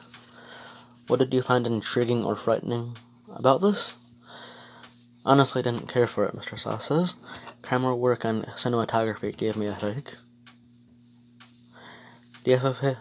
What 1.07 1.19
did 1.19 1.33
you 1.33 1.41
find 1.41 1.67
intriguing 1.67 2.23
or 2.23 2.37
frightening 2.37 2.99
about 3.35 3.63
this? 3.63 3.95
Honestly, 5.25 5.63
didn't 5.63 5.89
care 5.89 6.07
for 6.07 6.27
it, 6.27 6.37
Mr. 6.37 6.59
Sauce 6.59 6.89
says. 6.89 7.15
Camera 7.63 7.97
work 7.97 8.25
and 8.25 8.45
cinematography 8.49 9.35
gave 9.35 9.57
me 9.57 9.67
a 9.67 9.73
headache. 9.73 10.17
Do 12.45 12.51
you 12.51 12.59
have 12.59 12.83
a 12.83 12.99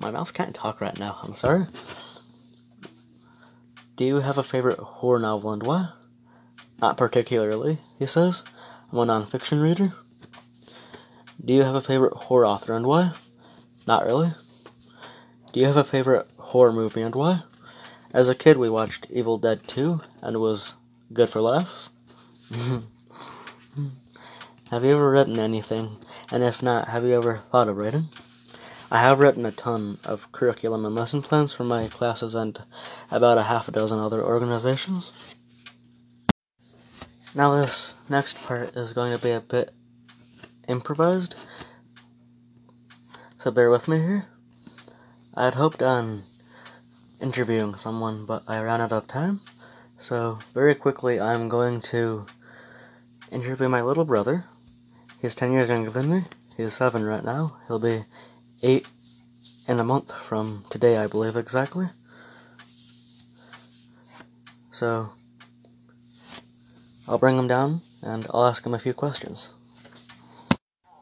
My 0.00 0.10
mouth 0.10 0.32
can't 0.32 0.54
talk 0.54 0.80
right 0.80 0.98
now, 0.98 1.18
I'm 1.22 1.34
sorry. 1.34 1.66
Do 3.96 4.04
you 4.04 4.16
have 4.20 4.38
a 4.38 4.42
favorite 4.42 4.78
horror 4.78 5.18
novel 5.18 5.52
and 5.52 5.62
why? 5.62 5.90
Not 6.80 6.96
particularly, 6.96 7.80
he 7.98 8.06
says. 8.06 8.42
I'm 8.90 8.98
a 8.98 9.04
nonfiction 9.04 9.62
reader. 9.62 9.92
Do 11.44 11.52
you 11.52 11.62
have 11.62 11.74
a 11.74 11.82
favorite 11.82 12.14
horror 12.14 12.46
author 12.46 12.72
and 12.72 12.86
why? 12.86 13.12
Not 13.86 14.06
really. 14.06 14.32
Do 15.52 15.60
you 15.60 15.66
have 15.66 15.76
a 15.76 15.84
favorite 15.84 16.26
horror 16.38 16.72
movie 16.72 17.02
and 17.02 17.14
why? 17.14 17.42
As 18.14 18.28
a 18.28 18.34
kid, 18.34 18.56
we 18.56 18.70
watched 18.70 19.06
Evil 19.10 19.36
Dead 19.36 19.68
2 19.68 20.00
and 20.22 20.36
it 20.36 20.38
was 20.38 20.72
good 21.12 21.28
for 21.28 21.42
laughs. 21.42 21.90
have 24.70 24.84
you 24.84 24.92
ever 24.92 25.10
written 25.10 25.38
anything? 25.38 25.98
And 26.30 26.42
if 26.42 26.62
not, 26.62 26.88
have 26.88 27.04
you 27.04 27.12
ever 27.12 27.42
thought 27.50 27.68
of 27.68 27.76
writing? 27.76 28.08
I 28.90 29.02
have 29.02 29.20
written 29.20 29.44
a 29.44 29.52
ton 29.52 29.98
of 30.02 30.32
curriculum 30.32 30.86
and 30.86 30.94
lesson 30.94 31.20
plans 31.20 31.52
for 31.52 31.64
my 31.64 31.88
classes 31.88 32.34
and 32.34 32.58
about 33.10 33.36
a 33.36 33.42
half 33.42 33.68
a 33.68 33.72
dozen 33.72 33.98
other 33.98 34.22
organizations. 34.22 35.12
Now, 37.34 37.54
this 37.56 37.92
next 38.08 38.40
part 38.44 38.76
is 38.76 38.94
going 38.94 39.14
to 39.14 39.22
be 39.22 39.32
a 39.32 39.40
bit 39.40 39.74
improvised, 40.68 41.34
so 43.38 43.50
bear 43.50 43.70
with 43.70 43.88
me 43.88 43.98
here. 43.98 44.26
I 45.34 45.44
had 45.46 45.54
hoped 45.54 45.82
on 45.82 46.22
interviewing 47.20 47.74
someone, 47.76 48.26
but 48.26 48.42
I 48.48 48.60
ran 48.60 48.80
out 48.80 48.92
of 48.92 49.06
time, 49.06 49.40
so 49.98 50.38
very 50.52 50.74
quickly 50.74 51.20
I'm 51.20 51.48
going 51.48 51.80
to 51.92 52.26
interview 53.30 53.68
my 53.68 53.82
little 53.82 54.04
brother. 54.04 54.44
He's 55.20 55.34
10 55.34 55.52
years 55.52 55.68
younger 55.68 55.90
than 55.90 56.10
me. 56.10 56.24
He's 56.56 56.74
7 56.74 57.04
right 57.04 57.24
now. 57.24 57.56
He'll 57.66 57.78
be 57.78 58.04
8 58.62 58.86
in 59.66 59.80
a 59.80 59.84
month 59.84 60.12
from 60.12 60.64
today, 60.70 60.98
I 60.98 61.06
believe 61.06 61.36
exactly. 61.36 61.88
So, 64.70 65.12
I'll 67.08 67.18
bring 67.18 67.38
him 67.38 67.48
down 67.48 67.80
and 68.02 68.26
I'll 68.30 68.44
ask 68.44 68.64
him 68.64 68.74
a 68.74 68.78
few 68.78 68.92
questions. 68.92 69.50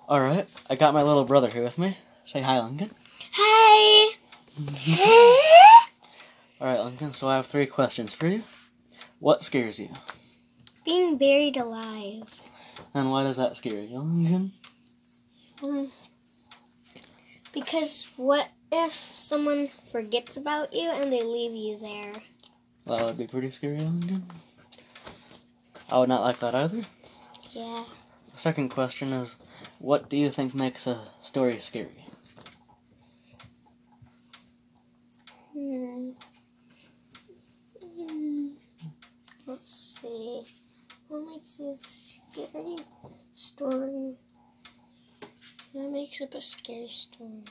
Alright, 0.08 0.48
I 0.68 0.74
got 0.74 0.94
my 0.94 1.02
little 1.02 1.24
brother 1.24 1.48
here 1.48 1.62
with 1.62 1.78
me. 1.78 1.96
Say 2.24 2.42
hi, 2.42 2.60
Lincoln. 2.60 2.90
Hi! 3.32 4.14
Alright, 6.60 6.80
Lincoln, 6.80 7.14
so 7.14 7.28
I 7.28 7.36
have 7.36 7.46
three 7.46 7.66
questions 7.66 8.12
for 8.12 8.26
you. 8.26 8.42
What 9.20 9.44
scares 9.44 9.78
you? 9.78 9.88
Being 10.84 11.16
buried 11.16 11.56
alive. 11.56 12.24
And 12.94 13.10
why 13.10 13.22
does 13.22 13.36
that 13.36 13.56
scare 13.56 13.80
you, 13.80 13.98
Lincoln? 13.98 14.52
Um, 15.62 15.90
because 17.52 18.08
what 18.16 18.48
if 18.72 18.92
someone 18.92 19.68
forgets 19.92 20.36
about 20.36 20.74
you 20.74 20.90
and 20.90 21.12
they 21.12 21.22
leave 21.22 21.54
you 21.54 21.78
there? 21.78 22.12
That 22.86 23.06
would 23.06 23.18
be 23.18 23.28
pretty 23.28 23.52
scary, 23.52 23.78
Lincoln. 23.78 24.26
I 25.90 25.98
would 25.98 26.08
not 26.08 26.22
like 26.22 26.40
that 26.40 26.54
either. 26.54 26.82
Yeah. 27.52 27.84
The 28.32 28.38
second 28.38 28.70
question 28.70 29.12
is, 29.12 29.36
what 29.82 30.08
do 30.08 30.16
you 30.16 30.30
think 30.30 30.54
makes 30.54 30.86
a 30.86 31.08
story 31.20 31.58
scary? 31.58 32.06
Hmm. 35.52 36.10
Hmm. 37.82 38.48
Let's 39.44 39.98
see. 40.00 40.42
What 41.08 41.26
makes 41.26 41.58
a 41.58 41.74
scary 41.78 42.76
story? 43.34 44.14
What 45.72 45.90
makes 45.90 46.20
up 46.20 46.32
a 46.34 46.40
scary 46.40 46.86
story? 46.88 47.42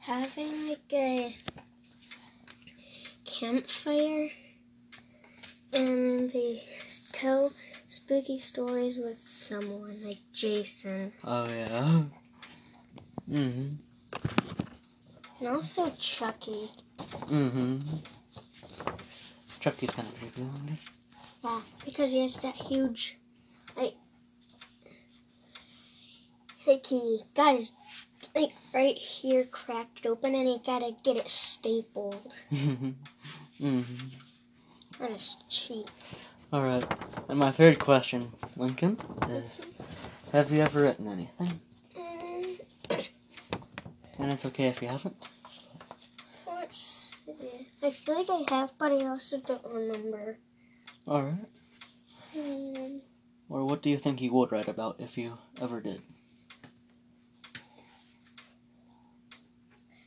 Having 0.00 0.68
like 0.68 0.92
a 0.92 1.34
campfire 3.24 4.28
and 5.72 6.30
they 6.30 6.62
tell 7.12 7.50
spooky 8.04 8.38
stories 8.38 8.98
with 8.98 9.26
someone 9.26 9.96
like 10.04 10.18
Jason. 10.34 11.10
Oh, 11.24 11.48
yeah. 11.48 12.02
Mm-hmm. 13.30 13.70
And 15.40 15.48
also 15.48 15.88
Chucky. 15.98 16.68
Mm-hmm. 16.98 17.78
Chucky's 19.58 19.90
kind 19.90 20.06
of 20.06 20.20
creepy. 20.20 20.46
Yeah, 21.42 21.60
because 21.82 22.12
he 22.12 22.20
has 22.20 22.36
that 22.38 22.54
huge, 22.54 23.16
like, 23.74 23.94
like 26.66 26.84
he 26.84 27.22
got 27.34 27.56
his, 27.56 27.72
like, 28.34 28.52
right 28.74 28.96
here 28.96 29.44
cracked 29.44 30.04
open 30.04 30.34
and 30.34 30.46
he 30.46 30.60
gotta 30.64 30.94
get 31.02 31.16
it 31.16 31.28
stapled. 31.30 32.34
mm-hmm. 32.52 33.82
That 35.00 35.10
is 35.10 35.36
cheap. 35.48 35.88
Alright, 36.54 36.84
and 37.28 37.36
my 37.36 37.50
third 37.50 37.80
question, 37.80 38.30
Lincoln, 38.56 38.96
is, 39.28 39.60
have 40.30 40.52
you 40.52 40.60
ever 40.62 40.82
written 40.82 41.08
anything? 41.08 41.60
And 44.16 44.30
it's 44.32 44.46
okay 44.46 44.68
if 44.68 44.80
you 44.80 44.86
haven't. 44.86 45.28
let's 46.46 47.12
see. 47.26 47.66
I 47.82 47.90
feel 47.90 48.14
like 48.14 48.30
I 48.30 48.54
have, 48.54 48.70
but 48.78 48.92
I 48.92 49.06
also 49.06 49.38
don't 49.38 49.66
remember. 49.66 50.38
Alright. 51.08 51.46
Um, 52.36 53.00
Or 53.48 53.64
what 53.64 53.82
do 53.82 53.90
you 53.90 53.98
think 53.98 54.20
you 54.20 54.32
would 54.32 54.52
write 54.52 54.68
about 54.68 55.00
if 55.00 55.18
you 55.18 55.34
ever 55.60 55.80
did? 55.80 56.02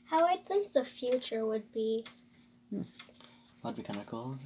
how 0.05 0.23
I 0.25 0.37
think 0.37 0.71
the 0.71 0.85
future 0.85 1.45
would 1.45 1.69
be. 1.73 2.05
That'd 3.61 3.75
be 3.75 3.83
kind 3.83 3.99
of 3.99 4.05
cool, 4.05 4.37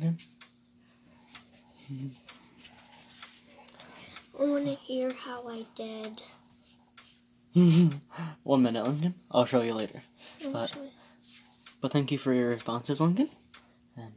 I 4.40 4.44
want 4.44 4.66
to 4.66 4.76
hear 4.76 5.12
how 5.14 5.48
I 5.48 5.66
did. 5.76 6.22
One 8.44 8.64
minute, 8.64 8.84
Lincoln. 8.86 9.16
I'll 9.30 9.46
show 9.46 9.62
you 9.62 9.74
later. 9.74 10.02
But- 10.52 10.64
Actually. 10.70 10.92
But 11.82 11.92
thank 11.92 12.12
you 12.12 12.18
for 12.20 12.32
your 12.32 12.50
responses, 12.50 13.02
Lincoln. 13.02 13.30
And 13.98 14.14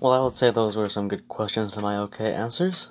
well, 0.00 0.12
I 0.12 0.24
would 0.24 0.34
say 0.34 0.50
those 0.50 0.76
were 0.76 0.88
some 0.88 1.06
good 1.06 1.28
questions 1.28 1.72
to 1.72 1.80
my 1.80 1.96
okay 1.98 2.32
answers. 2.34 2.88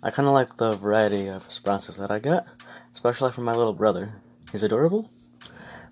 I 0.00 0.10
kind 0.12 0.28
of 0.28 0.34
like 0.34 0.56
the 0.56 0.76
variety 0.76 1.26
of 1.26 1.44
responses 1.44 1.96
that 1.96 2.12
I 2.12 2.20
got, 2.20 2.44
especially 2.92 3.32
from 3.32 3.42
my 3.44 3.54
little 3.54 3.72
brother. 3.72 4.12
He's 4.52 4.62
adorable. 4.62 5.10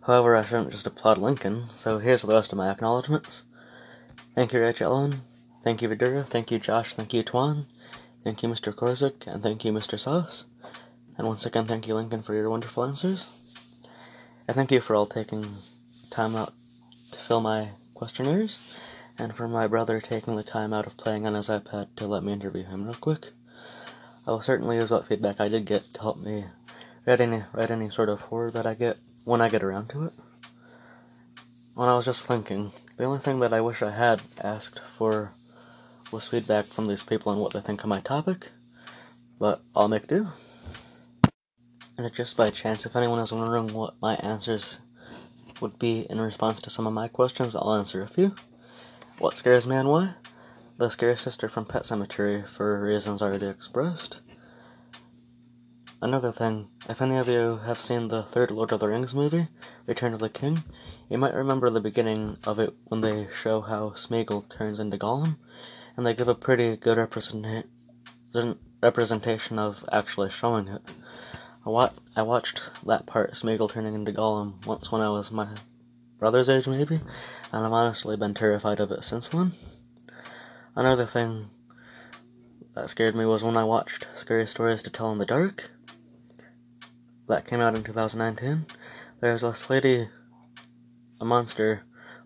However, 0.06 0.36
I 0.36 0.42
shouldn't 0.44 0.70
just 0.70 0.86
applaud 0.86 1.18
Lincoln, 1.18 1.64
so 1.70 1.98
here's 1.98 2.22
the 2.22 2.32
rest 2.32 2.52
of 2.52 2.58
my 2.58 2.70
acknowledgments. 2.70 3.42
Thank 4.36 4.52
you, 4.52 4.60
Rachel 4.60 4.92
Ellen. 4.92 5.20
Thank 5.62 5.80
you, 5.80 5.88
Vidura. 5.88 6.24
Thank 6.24 6.50
you, 6.50 6.58
Josh. 6.58 6.94
Thank 6.94 7.14
you, 7.14 7.22
Tuan. 7.22 7.66
Thank 8.24 8.42
you, 8.42 8.48
Mr. 8.48 8.74
Korzik. 8.74 9.26
And 9.26 9.42
thank 9.42 9.64
you, 9.64 9.72
Mr. 9.72 9.98
Sauce. 9.98 10.44
And 11.16 11.26
once 11.26 11.46
again, 11.46 11.66
thank 11.66 11.86
you, 11.86 11.94
Lincoln, 11.94 12.22
for 12.22 12.34
your 12.34 12.50
wonderful 12.50 12.84
answers. 12.84 13.30
And 14.48 14.56
thank 14.56 14.72
you 14.72 14.80
for 14.80 14.96
all 14.96 15.06
taking 15.06 15.46
time 16.10 16.34
out 16.34 16.52
to 17.12 17.18
fill 17.18 17.40
my 17.40 17.70
questionnaires, 17.94 18.78
and 19.16 19.34
for 19.34 19.46
my 19.46 19.66
brother 19.66 20.00
taking 20.00 20.34
the 20.34 20.42
time 20.42 20.72
out 20.72 20.86
of 20.86 20.96
playing 20.96 21.26
on 21.26 21.34
his 21.34 21.48
iPad 21.48 21.88
to 21.96 22.06
let 22.06 22.24
me 22.24 22.32
interview 22.32 22.64
him 22.64 22.84
real 22.84 22.94
quick. 22.94 23.30
I 24.26 24.30
will 24.30 24.40
certainly 24.40 24.76
use 24.76 24.90
what 24.90 25.06
feedback 25.06 25.40
I 25.40 25.48
did 25.48 25.64
get 25.64 25.84
to 25.94 26.00
help 26.00 26.18
me 26.18 26.46
write 27.06 27.20
any 27.20 27.44
write 27.52 27.70
any 27.70 27.90
sort 27.90 28.08
of 28.08 28.22
horror 28.22 28.50
that 28.50 28.66
I 28.66 28.74
get 28.74 28.98
when 29.24 29.40
I 29.40 29.48
get 29.48 29.62
around 29.62 29.88
to 29.90 30.04
it. 30.06 30.12
When 31.74 31.88
I 31.88 31.96
was 31.96 32.04
just 32.04 32.26
thinking, 32.26 32.72
the 32.96 33.04
only 33.04 33.20
thing 33.20 33.40
that 33.40 33.52
I 33.52 33.60
wish 33.60 33.82
I 33.82 33.90
had 33.90 34.22
asked 34.40 34.80
for 34.80 35.32
was 36.12 36.28
feedback 36.28 36.66
from 36.66 36.86
these 36.86 37.02
people 37.02 37.32
on 37.32 37.38
what 37.38 37.52
they 37.52 37.60
think 37.60 37.82
of 37.82 37.88
my 37.88 38.00
topic, 38.00 38.50
but 39.38 39.62
I'll 39.74 39.88
make 39.88 40.06
do. 40.06 40.28
And 41.96 42.12
just 42.12 42.36
by 42.36 42.50
chance, 42.50 42.84
if 42.84 42.94
anyone 42.94 43.18
is 43.18 43.32
wondering 43.32 43.72
what 43.74 43.94
my 44.00 44.14
answers 44.16 44.78
would 45.60 45.78
be 45.78 46.06
in 46.10 46.20
response 46.20 46.60
to 46.60 46.70
some 46.70 46.86
of 46.86 46.92
my 46.92 47.08
questions, 47.08 47.54
I'll 47.54 47.74
answer 47.74 48.02
a 48.02 48.08
few. 48.08 48.34
What 49.18 49.38
scares 49.38 49.66
me 49.66 49.76
and 49.76 49.88
why? 49.88 50.14
The 50.78 50.88
Scary 50.88 51.16
Sister 51.16 51.48
from 51.48 51.64
Pet 51.64 51.84
Sematary 51.84 52.46
for 52.46 52.80
reasons 52.80 53.22
already 53.22 53.46
expressed. 53.46 54.20
Another 56.00 56.32
thing, 56.32 56.68
if 56.88 57.00
any 57.00 57.16
of 57.16 57.28
you 57.28 57.60
have 57.64 57.80
seen 57.80 58.08
the 58.08 58.24
third 58.24 58.50
Lord 58.50 58.72
of 58.72 58.80
the 58.80 58.88
Rings 58.88 59.14
movie, 59.14 59.46
Return 59.86 60.14
of 60.14 60.20
the 60.20 60.28
King, 60.28 60.64
you 61.08 61.16
might 61.16 61.34
remember 61.34 61.70
the 61.70 61.80
beginning 61.80 62.36
of 62.44 62.58
it 62.58 62.74
when 62.86 63.02
they 63.02 63.28
show 63.32 63.60
how 63.60 63.90
Smeagol 63.90 64.48
turns 64.48 64.80
into 64.80 64.98
Gollum, 64.98 65.36
and 65.96 66.06
they 66.06 66.14
give 66.14 66.28
a 66.28 66.34
pretty 66.34 66.76
good 66.76 66.98
representation 66.98 67.68
representation 68.82 69.58
of 69.58 69.84
actually 69.92 70.30
showing 70.30 70.68
it. 70.68 70.82
I, 71.64 71.70
wa- 71.70 71.90
I 72.16 72.22
watched 72.22 72.70
that 72.84 73.06
part, 73.06 73.32
Smeagol 73.32 73.70
turning 73.70 73.94
into 73.94 74.12
Gollum, 74.12 74.64
once 74.66 74.90
when 74.90 75.00
I 75.00 75.10
was 75.10 75.30
my 75.30 75.48
brother's 76.18 76.48
age, 76.48 76.66
maybe, 76.66 76.96
and 76.96 77.66
I've 77.66 77.72
honestly 77.72 78.16
been 78.16 78.34
terrified 78.34 78.80
of 78.80 78.90
it 78.90 79.04
since 79.04 79.28
then. 79.28 79.52
Another 80.74 81.06
thing 81.06 81.46
that 82.74 82.88
scared 82.88 83.14
me 83.14 83.24
was 83.24 83.44
when 83.44 83.56
I 83.56 83.64
watched 83.64 84.06
Scary 84.14 84.46
Stories 84.46 84.82
to 84.82 84.90
Tell 84.90 85.12
in 85.12 85.18
the 85.18 85.26
Dark. 85.26 85.70
That 87.28 87.46
came 87.46 87.60
out 87.60 87.74
in 87.76 87.84
2019. 87.84 88.66
There's 89.20 89.42
this 89.42 89.70
lady, 89.70 90.08
a 91.20 91.24
monster 91.24 91.82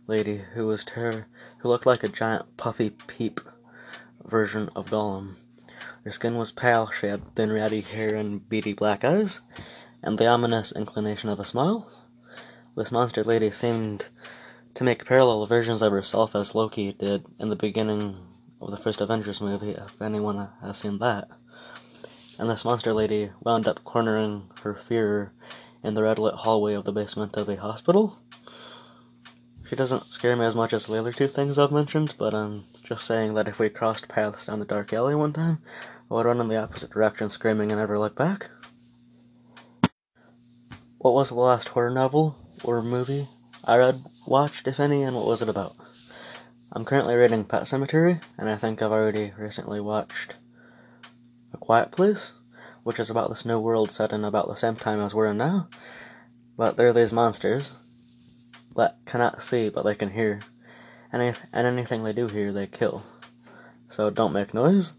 lady, 0.07 0.43
who 0.55 0.67
was 0.67 0.85
terror, 0.85 1.27
who 1.59 1.69
looked 1.69 1.85
like 1.85 2.03
a 2.03 2.09
giant 2.09 2.57
puffy 2.57 2.91
peep 2.91 3.41
version 4.27 4.71
of 4.75 4.91
Gollum. 4.91 5.37
Her 6.05 6.11
skin 6.11 6.37
was 6.37 6.53
pale, 6.53 6.91
she 6.91 7.07
had 7.07 7.35
thin 7.35 7.53
ratty 7.53 7.81
hair 7.81 8.15
and 8.15 8.49
beady 8.49 8.73
black 8.73 9.05
eyes, 9.05 9.41
and 10.03 10.19
the 10.19 10.27
ominous 10.27 10.73
inclination 10.73 11.29
of 11.29 11.41
a 11.41 11.45
smile. 11.45 11.91
This 12.77 12.93
monster 12.93 13.25
lady 13.25 13.51
seemed 13.51 14.07
to 14.75 14.85
make 14.85 15.07
parallel 15.07 15.47
versions 15.47 15.83
of 15.83 15.93
herself 15.93 16.37
as 16.37 16.55
Loki 16.55 16.93
did 16.93 17.27
in 17.41 17.49
the 17.49 17.57
beginning 17.57 18.19
of 18.61 18.71
the 18.71 18.77
first 18.77 19.01
Avengers 19.01 19.41
movie, 19.41 19.71
if 19.71 20.01
anyone 20.01 20.49
has 20.63 20.79
seen 20.79 20.99
that. 20.99 21.29
And 22.39 22.51
this 22.51 22.65
monster 22.65 22.93
lady 22.93 23.31
wound 23.43 23.67
up 23.67 23.83
cornering 23.85 24.51
her 24.63 24.75
fear 24.75 25.33
in 25.83 25.95
the 25.95 26.03
red 26.03 26.19
lit 26.19 26.35
hallway 26.35 26.75
of 26.75 26.85
the 26.85 26.93
basement 26.93 27.37
of 27.37 27.49
a 27.49 27.57
hospital. 27.57 28.19
She 29.69 29.77
doesn't 29.77 30.05
scare 30.05 30.37
me 30.37 30.45
as 30.45 30.55
much 30.55 30.73
as 30.73 30.87
the 30.87 30.99
other 30.99 31.13
two 31.13 31.27
things 31.27 31.59
I've 31.59 31.73
mentioned, 31.73 32.15
but 32.19 32.35
I'm 32.35 32.65
just 32.87 33.05
saying 33.05 33.35
that 33.35 33.49
if 33.49 33.59
we 33.59 33.69
crossed 33.69 34.09
paths 34.09 34.47
down 34.47 34.61
the 34.61 34.65
dark 34.65 34.93
alley 34.93 35.15
one 35.15 35.33
time, 35.33 35.59
I 36.11 36.15
would 36.15 36.27
run 36.27 36.41
in 36.41 36.49
the 36.49 36.57
opposite 36.57 36.91
direction 36.91 37.29
screaming 37.29 37.73
and 37.73 37.81
never 37.81 37.99
look 37.99 38.15
back. 38.15 38.49
What 40.99 41.15
was 41.15 41.29
the 41.29 41.35
last 41.35 41.69
horror 41.69 41.91
novel 41.91 42.37
or 42.65 42.83
movie 42.83 43.27
I 43.65 43.79
read, 43.79 44.05
watched, 44.29 44.69
if 44.69 44.79
any, 44.79 45.03
and 45.03 45.17
what 45.17 45.27
was 45.27 45.43
it 45.43 45.49
about? 45.49 45.75
I'm 46.73 46.85
currently 46.85 47.17
reading 47.17 47.45
Pet 47.45 47.63
Sematary, 47.63 48.23
and 48.39 48.49
I 48.49 48.57
think 48.57 48.81
I've 48.81 48.93
already 48.93 49.33
recently 49.37 49.81
watched 49.81 50.37
A 51.53 51.57
Quiet 51.57 51.91
Place, 51.91 52.33
which 52.85 53.01
is 53.01 53.11
about 53.11 53.29
this 53.29 53.45
new 53.45 53.59
world 53.59 53.91
set 53.91 54.13
in 54.13 54.25
about 54.25 54.47
the 54.47 54.55
same 54.55 54.77
time 54.77 55.01
as 55.01 55.13
we're 55.13 55.27
in 55.27 55.39
now. 55.39 55.69
But 56.57 56.77
there 56.77 56.87
are 56.87 56.93
these 56.93 57.13
monsters 57.13 57.73
that 58.77 58.99
cannot 59.05 59.43
see, 59.43 59.69
but 59.69 59.83
they 59.83 59.97
can 59.97 60.11
hear. 60.11 60.43
And, 61.13 61.37
and 61.53 61.67
anything 61.67 62.05
they 62.05 62.13
do 62.13 62.29
hear, 62.29 62.53
they 62.53 62.67
kill. 62.67 63.03
So 63.89 64.11
don't 64.11 64.33
make 64.33 64.53
noise. 64.53 64.93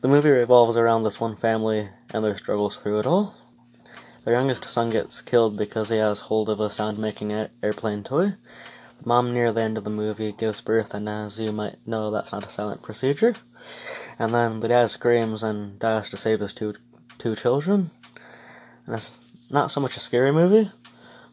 The 0.00 0.08
movie 0.08 0.30
revolves 0.30 0.76
around 0.76 1.02
this 1.02 1.20
one 1.20 1.36
family 1.36 1.88
and 2.12 2.24
their 2.24 2.36
struggles 2.36 2.76
through 2.76 2.98
it 3.00 3.06
all. 3.06 3.34
Their 4.24 4.34
youngest 4.34 4.64
son 4.64 4.90
gets 4.90 5.20
killed 5.20 5.56
because 5.56 5.88
he 5.88 5.96
has 5.96 6.20
hold 6.20 6.48
of 6.48 6.60
a 6.60 6.70
sound 6.70 6.98
making 6.98 7.32
airplane 7.62 8.02
toy, 8.02 8.34
Mom, 9.06 9.34
near 9.34 9.52
the 9.52 9.60
end 9.60 9.76
of 9.76 9.84
the 9.84 9.90
movie, 9.90 10.32
gives 10.32 10.62
birth, 10.62 10.94
and 10.94 11.06
as 11.08 11.38
you 11.38 11.52
might 11.52 11.86
know, 11.86 12.10
that's 12.10 12.32
not 12.32 12.46
a 12.46 12.48
silent 12.48 12.80
procedure. 12.80 13.34
And 14.18 14.32
then 14.34 14.60
the 14.60 14.68
dad 14.68 14.90
screams 14.90 15.42
and 15.42 15.78
dies 15.78 16.08
to 16.08 16.16
save 16.16 16.40
his 16.40 16.54
two 16.54 16.74
two 17.18 17.36
children. 17.36 17.90
And 18.86 18.94
it's 18.94 19.18
not 19.50 19.70
so 19.70 19.80
much 19.80 19.98
a 19.98 20.00
scary 20.00 20.32
movie, 20.32 20.70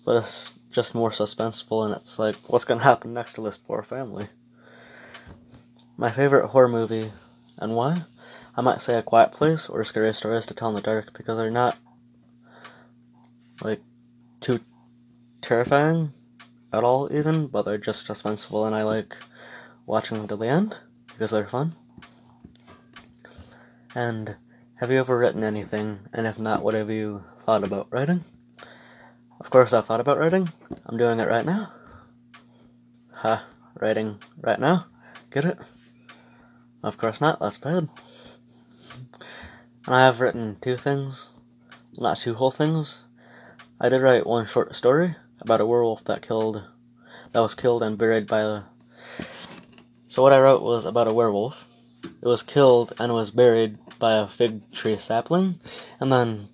but 0.04 0.18
it's 0.18 0.50
just 0.72 0.96
more 0.96 1.12
suspenseful, 1.12 1.86
and 1.86 1.96
it's 1.96 2.18
like, 2.18 2.36
what's 2.48 2.66
gonna 2.66 2.84
happen 2.84 3.14
next 3.14 3.34
to 3.34 3.42
this 3.42 3.58
poor 3.58 3.84
family? 3.84 4.28
My 5.98 6.10
favorite 6.12 6.48
horror 6.48 6.68
movie, 6.68 7.12
and 7.58 7.76
why? 7.76 8.06
I 8.56 8.62
might 8.62 8.82
say 8.82 8.96
A 8.96 9.04
Quiet 9.04 9.32
Place 9.32 9.70
or 9.70 9.84
Scary 9.84 10.14
Stories 10.14 10.46
to 10.48 10.54
Tell 10.54 10.70
in 10.70 10.76
the 10.76 10.82
Dark 10.82 11.14
because 11.16 11.38
they're 11.38 11.52
not 11.52 11.78
like 13.62 13.82
too 14.40 14.60
terrifying 15.42 16.12
at 16.74 16.84
all, 16.84 17.14
even, 17.14 17.48
but 17.48 17.64
they're 17.64 17.78
just 17.78 18.08
suspenseful, 18.08 18.66
and 18.66 18.76
I 18.76 18.84
like 18.84 19.16
watching 19.86 20.18
them 20.18 20.28
to 20.30 20.36
the 20.36 20.48
end 20.48 20.78
because 21.08 21.32
they're 21.32 21.48
fun. 21.48 21.76
And 23.94 24.38
have 24.76 24.90
you 24.90 25.00
ever 25.00 25.18
written 25.18 25.44
anything? 25.44 26.00
And 26.14 26.26
if 26.26 26.40
not, 26.40 26.64
what 26.64 26.74
have 26.74 26.90
you 26.90 27.24
thought 27.40 27.64
about 27.64 27.88
writing? 27.92 28.24
Of 29.42 29.50
course, 29.50 29.74
I've 29.74 29.88
thought 29.88 30.00
about 30.00 30.20
writing. 30.20 30.50
I'm 30.86 31.00
doing 31.00 31.20
it 31.20 31.28
right 31.28 31.44
now. 31.44 31.74
Ha, 33.14 33.44
writing 33.74 34.20
right 34.40 34.60
now? 34.60 34.86
Get 35.32 35.46
it? 35.46 35.58
Of 36.84 37.00
course 37.00 37.20
not, 37.20 37.40
that's 37.40 37.58
bad. 37.58 37.90
I 39.88 40.02
have 40.06 40.22
written 40.22 40.58
two 40.62 40.78
things, 40.78 41.30
not 41.98 42.20
two 42.20 42.36
whole 42.36 42.52
things. 42.52 43.06
I 43.80 43.90
did 43.90 44.04
write 44.04 44.28
one 44.28 44.46
short 44.46 44.76
story, 44.76 45.16
about 45.40 45.60
a 45.60 45.66
werewolf 45.66 46.04
that 46.04 46.22
killed 46.22 46.64
that 47.32 47.40
was 47.40 47.56
killed 47.56 47.82
and 47.82 47.98
buried 47.98 48.28
by 48.28 48.44
the 48.44 48.64
So 50.06 50.22
what 50.22 50.34
I 50.34 50.40
wrote 50.40 50.62
was 50.62 50.86
about 50.86 51.08
a 51.08 51.14
werewolf. 51.14 51.66
It 52.04 52.28
was 52.28 52.44
killed 52.44 52.94
and 53.00 53.12
was 53.12 53.32
buried 53.32 53.80
by 53.98 54.18
a 54.18 54.28
fig 54.28 54.72
tree 54.72 54.98
sapling, 54.98 55.60
and 56.00 56.12
then 56.12 56.50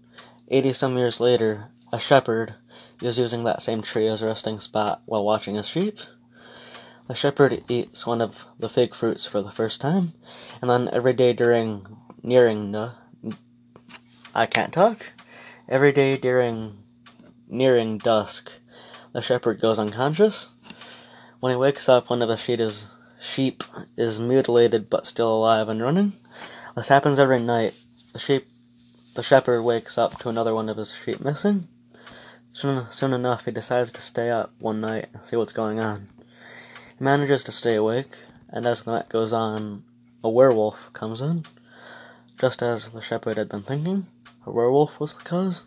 80 0.48 0.72
some 0.72 0.98
years 0.98 1.20
later, 1.20 1.68
a 1.98 2.00
shepherd 2.00 2.54
is 3.02 3.18
using 3.18 3.44
that 3.44 3.60
same 3.60 3.82
tree 3.82 4.06
as 4.06 4.22
a 4.22 4.28
resting 4.28 4.60
spot 4.60 5.02
while 5.08 5.26
watching 5.26 5.56
his 5.56 5.68
sheep. 5.68 5.98
The 7.08 7.16
shepherd 7.16 7.64
eats 7.68 8.06
one 8.06 8.22
of 8.22 8.46
the 8.60 8.70
fig 8.70 8.94
fruits 8.94 9.26
for 9.26 9.42
the 9.42 9.50
first 9.50 9.82
time, 9.82 10.14
and 10.62 10.70
then 10.70 10.90
every 10.94 11.14
day 11.14 11.34
during 11.34 11.88
nearing 12.22 12.72
the 12.72 12.94
I 14.36 14.46
can't 14.46 14.72
talk. 14.72 15.14
Every 15.68 15.92
day 15.92 16.18
during 16.18 16.84
nearing 17.48 17.98
dusk, 17.98 18.52
the 19.12 19.24
shepherd 19.24 19.60
goes 19.60 19.80
unconscious. 19.80 20.50
When 21.40 21.52
he 21.52 21.58
wakes 21.58 21.90
up, 21.90 22.12
one 22.12 22.22
of 22.22 22.28
the 22.28 22.38
sheep 22.38 22.60
is, 22.60 22.86
sheep 23.20 23.64
is 23.98 24.20
mutilated 24.20 24.88
but 24.88 25.08
still 25.08 25.34
alive 25.34 25.68
and 25.68 25.82
running. 25.82 26.14
This 26.76 26.90
happens 26.90 27.18
every 27.18 27.40
night. 27.40 27.74
The 28.14 28.20
sheep, 28.20 28.48
the 29.16 29.24
shepherd 29.24 29.64
wakes 29.64 29.98
up 29.98 30.20
to 30.20 30.30
another 30.30 30.54
one 30.54 30.70
of 30.70 30.78
his 30.78 30.94
sheep 30.94 31.22
missing. 31.22 31.68
Soon, 32.58 32.88
soon 32.90 33.14
enough, 33.14 33.46
he 33.46 33.52
decides 33.52 33.92
to 33.92 34.02
stay 34.02 34.32
up 34.32 34.52
one 34.58 34.82
night 34.82 35.10
and 35.14 35.24
see 35.24 35.36
what's 35.36 35.54
going 35.54 35.80
on. 35.80 36.08
He 36.98 37.04
manages 37.04 37.44
to 37.44 37.52
stay 37.52 37.76
awake, 37.76 38.18
and 38.50 38.66
as 38.66 38.82
the 38.82 38.94
night 38.94 39.10
goes 39.10 39.32
on, 39.32 39.84
a 40.24 40.30
werewolf 40.32 40.92
comes 40.92 41.22
in. 41.22 41.46
Just 42.36 42.64
as 42.64 42.90
the 42.90 43.00
shepherd 43.00 43.38
had 43.38 43.48
been 43.48 43.62
thinking, 43.62 44.08
a 44.44 44.52
werewolf 44.52 45.00
was 45.00 45.14
the 45.14 45.22
cause. 45.22 45.66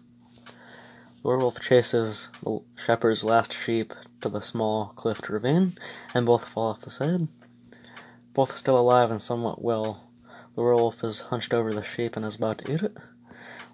The 1.23 1.29
werewolf 1.29 1.61
chases 1.61 2.29
the 2.43 2.59
shepherd's 2.75 3.23
last 3.23 3.53
sheep 3.53 3.95
to 4.21 4.29
the 4.29 4.41
small 4.41 4.87
cliffed 4.97 5.29
ravine, 5.29 5.79
and 6.13 6.27
both 6.27 6.49
fall 6.49 6.71
off 6.71 6.81
the 6.81 6.91
side. 6.91 7.29
Both 8.35 8.57
still 8.57 8.77
alive 8.77 9.13
and 9.13 9.23
somewhat 9.23 9.63
well, 9.63 10.11
the 10.57 10.63
werewolf 10.63 11.05
is 11.05 11.21
hunched 11.21 11.55
over 11.55 11.73
the 11.73 11.85
sheep 11.85 12.17
and 12.17 12.27
is 12.27 12.35
about 12.35 12.59
to 12.59 12.73
eat 12.73 12.83
it. 12.83 12.97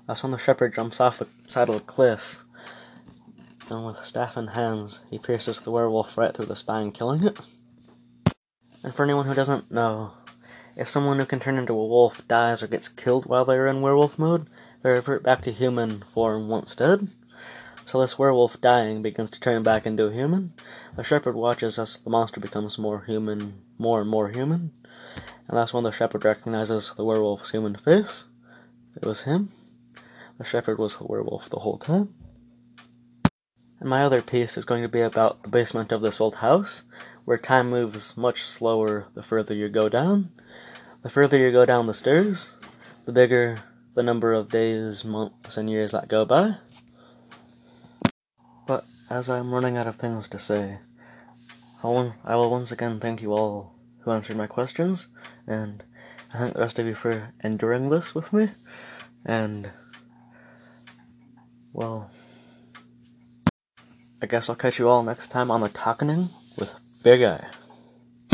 That's 0.06 0.22
when 0.22 0.32
the 0.32 0.38
shepherd 0.38 0.74
jumps 0.74 1.00
off 1.00 1.18
the 1.18 1.28
side 1.46 1.70
of 1.70 1.76
the 1.76 1.80
cliff, 1.80 2.44
and 3.70 3.86
with 3.86 4.04
staff 4.04 4.36
in 4.36 4.48
hands, 4.48 5.00
he 5.10 5.18
pierces 5.18 5.60
the 5.60 5.70
werewolf 5.70 6.16
right 6.16 6.34
through 6.34 6.46
the 6.46 6.56
spine, 6.56 6.92
killing 6.92 7.24
it. 7.24 7.38
And 8.82 8.94
for 8.94 9.02
anyone 9.02 9.26
who 9.26 9.34
doesn't 9.34 9.70
know, 9.70 10.12
if 10.76 10.88
someone 10.88 11.18
who 11.18 11.26
can 11.26 11.40
turn 11.40 11.58
into 11.58 11.72
a 11.72 11.76
wolf 11.76 12.26
dies 12.28 12.62
or 12.62 12.66
gets 12.66 12.88
killed 12.88 13.26
while 13.26 13.44
they're 13.44 13.66
in 13.66 13.80
werewolf 13.80 14.18
mode, 14.18 14.46
they 14.82 14.90
revert 14.90 15.22
back 15.22 15.40
to 15.42 15.50
human 15.50 16.02
form 16.02 16.48
once 16.48 16.74
dead. 16.76 17.08
So 17.84 18.00
this 18.00 18.18
werewolf 18.18 18.60
dying 18.60 19.00
begins 19.00 19.30
to 19.30 19.40
turn 19.40 19.62
back 19.62 19.86
into 19.86 20.06
a 20.06 20.12
human. 20.12 20.54
The 20.96 21.04
shepherd 21.04 21.34
watches 21.36 21.78
as 21.78 21.96
the 21.96 22.10
monster 22.10 22.40
becomes 22.40 22.78
more 22.78 23.02
human, 23.06 23.62
more 23.78 24.00
and 24.00 24.10
more 24.10 24.28
human. 24.28 24.72
And 25.48 25.56
that's 25.56 25.72
when 25.72 25.84
the 25.84 25.92
shepherd 25.92 26.24
recognizes 26.24 26.92
the 26.96 27.04
werewolf's 27.04 27.52
human 27.52 27.76
face. 27.76 28.24
It 28.96 29.06
was 29.06 29.22
him. 29.22 29.52
The 30.38 30.44
shepherd 30.44 30.78
was 30.78 30.96
the 30.96 31.06
werewolf 31.06 31.48
the 31.48 31.60
whole 31.60 31.78
time. 31.78 32.12
My 33.86 34.02
other 34.02 34.20
piece 34.20 34.56
is 34.58 34.64
going 34.64 34.82
to 34.82 34.88
be 34.88 35.00
about 35.00 35.44
the 35.44 35.48
basement 35.48 35.92
of 35.92 36.02
this 36.02 36.20
old 36.20 36.36
house, 36.36 36.82
where 37.24 37.38
time 37.38 37.70
moves 37.70 38.16
much 38.16 38.42
slower 38.42 39.06
the 39.14 39.22
further 39.22 39.54
you 39.54 39.68
go 39.68 39.88
down. 39.88 40.32
The 41.02 41.08
further 41.08 41.38
you 41.38 41.52
go 41.52 41.64
down 41.64 41.86
the 41.86 41.94
stairs, 41.94 42.50
the 43.04 43.12
bigger 43.12 43.60
the 43.94 44.02
number 44.02 44.32
of 44.32 44.48
days, 44.48 45.04
months, 45.04 45.56
and 45.56 45.70
years 45.70 45.92
that 45.92 46.08
go 46.08 46.24
by. 46.24 46.56
But 48.66 48.84
as 49.08 49.28
I'm 49.28 49.54
running 49.54 49.76
out 49.76 49.86
of 49.86 49.94
things 49.94 50.28
to 50.30 50.38
say, 50.40 50.80
I 51.84 52.34
will 52.34 52.50
once 52.50 52.72
again 52.72 52.98
thank 52.98 53.22
you 53.22 53.34
all 53.34 53.72
who 54.00 54.10
answered 54.10 54.36
my 54.36 54.48
questions, 54.48 55.06
and 55.46 55.84
I 56.34 56.38
thank 56.38 56.54
the 56.54 56.60
rest 56.60 56.80
of 56.80 56.86
you 56.86 56.94
for 56.96 57.32
enduring 57.44 57.90
this 57.90 58.16
with 58.16 58.32
me. 58.32 58.50
And, 59.24 59.70
well, 61.72 62.10
I 64.22 64.26
guess 64.26 64.48
I'll 64.48 64.56
catch 64.56 64.78
you 64.78 64.88
all 64.88 65.02
next 65.02 65.28
time 65.28 65.50
on 65.50 65.60
the 65.60 65.68
Talkening 65.68 66.30
with 66.56 66.74
Big 67.02 67.22
I. 67.22 67.46